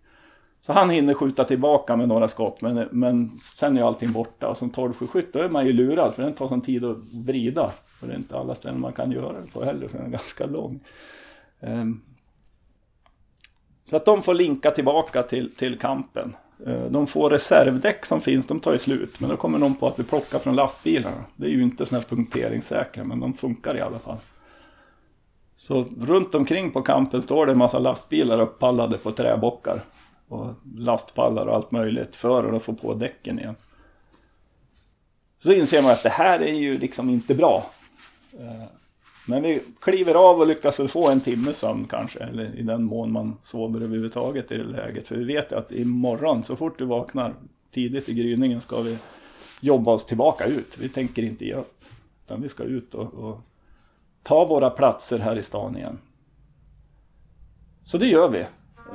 Så 0.62 0.72
han 0.72 0.90
hinner 0.90 1.14
skjuta 1.14 1.44
tillbaka 1.44 1.96
med 1.96 2.08
några 2.08 2.28
skott 2.28 2.60
men, 2.60 2.88
men 2.90 3.28
sen 3.28 3.78
är 3.78 3.82
allting 3.82 4.12
borta. 4.12 4.48
Och 4.48 4.58
som 4.58 4.70
12-skytt 4.70 5.32
då 5.32 5.38
är 5.38 5.48
man 5.48 5.66
ju 5.66 5.72
lurad 5.72 6.14
för 6.14 6.22
den 6.22 6.32
tar 6.32 6.48
sån 6.48 6.60
tid 6.60 6.84
att 6.84 6.96
vrida. 7.12 7.72
För 8.00 8.06
det 8.06 8.12
är 8.12 8.16
inte 8.16 8.38
alla 8.38 8.54
ställen 8.54 8.80
man 8.80 8.92
kan 8.92 9.12
göra 9.12 9.40
det 9.40 9.52
på 9.52 9.64
heller 9.64 9.88
för 9.88 9.98
den 9.98 10.06
är 10.06 10.10
ganska 10.10 10.46
lång. 10.46 10.80
Um, 11.60 12.02
så 13.84 13.96
att 13.96 14.04
de 14.04 14.22
får 14.22 14.34
linka 14.34 14.70
tillbaka 14.70 15.22
till, 15.22 15.54
till 15.54 15.78
kampen. 15.78 16.36
Ehm, 16.66 16.92
de 16.92 17.06
får 17.06 17.30
reservdäck 17.30 18.06
som 18.06 18.20
finns, 18.20 18.46
de 18.46 18.60
tar 18.60 18.72
ju 18.72 18.78
slut. 18.78 19.20
Men 19.20 19.30
då 19.30 19.36
kommer 19.36 19.58
de 19.58 19.74
på 19.74 19.86
att 19.86 19.98
vi 19.98 20.02
plockar 20.02 20.38
från 20.38 20.54
lastbilarna. 20.54 21.24
Det 21.36 21.46
är 21.46 21.50
ju 21.50 21.62
inte 21.62 21.86
sådana 21.86 22.02
här 22.02 22.16
punkteringssäkra 22.16 23.04
men 23.04 23.20
de 23.20 23.34
funkar 23.34 23.76
i 23.76 23.80
alla 23.80 23.98
fall. 23.98 24.16
Så 25.56 25.84
runt 26.00 26.34
omkring 26.34 26.70
på 26.70 26.82
kampen 26.82 27.22
står 27.22 27.46
det 27.46 27.52
en 27.52 27.58
massa 27.58 27.78
lastbilar 27.78 28.40
uppallade 28.40 28.98
på 28.98 29.12
träbockar 29.12 29.80
och 30.32 30.54
lastpallar 30.76 31.46
och 31.46 31.54
allt 31.54 31.70
möjligt 31.70 32.16
för 32.16 32.52
att 32.52 32.62
få 32.62 32.74
på 32.74 32.94
däcken 32.94 33.38
igen. 33.38 33.56
Så 35.38 35.52
inser 35.52 35.82
man 35.82 35.90
att 35.90 36.02
det 36.02 36.08
här 36.08 36.40
är 36.40 36.54
ju 36.54 36.78
liksom 36.78 37.10
inte 37.10 37.34
bra. 37.34 37.70
Eh, 38.38 38.64
men 39.26 39.42
vi 39.42 39.62
kliver 39.80 40.14
av 40.14 40.40
och 40.40 40.46
lyckas 40.46 40.80
väl 40.80 40.88
få 40.88 41.10
en 41.10 41.20
timme 41.20 41.52
sömn 41.52 41.86
kanske, 41.90 42.18
eller 42.18 42.56
i 42.56 42.62
den 42.62 42.84
mån 42.84 43.12
man 43.12 43.36
sover 43.40 43.80
överhuvudtaget 43.80 44.52
i 44.52 44.56
det 44.56 44.64
läget. 44.64 45.08
För 45.08 45.16
vi 45.16 45.24
vet 45.24 45.52
ju 45.52 45.56
att 45.56 45.72
imorgon, 45.72 46.44
så 46.44 46.56
fort 46.56 46.78
du 46.78 46.84
vaknar 46.84 47.34
tidigt 47.70 48.08
i 48.08 48.14
gryningen, 48.14 48.60
ska 48.60 48.80
vi 48.80 48.98
jobba 49.60 49.92
oss 49.92 50.06
tillbaka 50.06 50.44
ut. 50.44 50.78
Vi 50.78 50.88
tänker 50.88 51.22
inte 51.22 51.44
ge 51.44 51.54
upp, 51.54 51.84
utan 52.24 52.42
vi 52.42 52.48
ska 52.48 52.62
ut 52.62 52.94
och, 52.94 53.14
och 53.14 53.40
ta 54.22 54.44
våra 54.44 54.70
platser 54.70 55.18
här 55.18 55.38
i 55.38 55.42
stan 55.42 55.76
igen. 55.76 55.98
Så 57.84 57.98
det 57.98 58.06
gör 58.06 58.28
vi. 58.28 58.46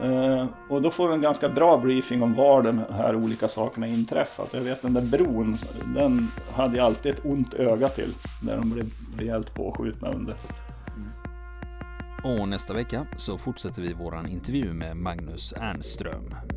Eh, 0.01 0.45
och 0.69 0.81
då 0.81 0.91
får 0.91 1.07
vi 1.07 1.13
en 1.13 1.21
ganska 1.21 1.49
bra 1.49 1.77
briefing 1.77 2.23
om 2.23 2.33
var 2.33 2.61
de 2.61 2.81
här 2.91 3.15
olika 3.15 3.47
sakerna 3.47 3.87
inträffat. 3.87 4.49
Jag 4.53 4.61
vet 4.61 4.81
den 4.81 4.93
där 4.93 5.01
bron, 5.01 5.57
den 5.95 6.31
hade 6.53 6.77
jag 6.77 6.85
alltid 6.85 7.13
ett 7.13 7.25
ont 7.25 7.53
öga 7.53 7.89
till. 7.89 8.13
När 8.43 8.57
de 8.57 8.69
blev 8.69 8.85
rejält 9.17 9.53
påskjutna 9.53 10.09
under. 10.09 10.35
Och 12.23 12.47
nästa 12.47 12.73
vecka 12.73 13.07
så 13.17 13.37
fortsätter 13.37 13.81
vi 13.81 13.93
våran 13.93 14.27
intervju 14.27 14.73
med 14.73 14.97
Magnus 14.97 15.53
Ernström. 15.57 16.56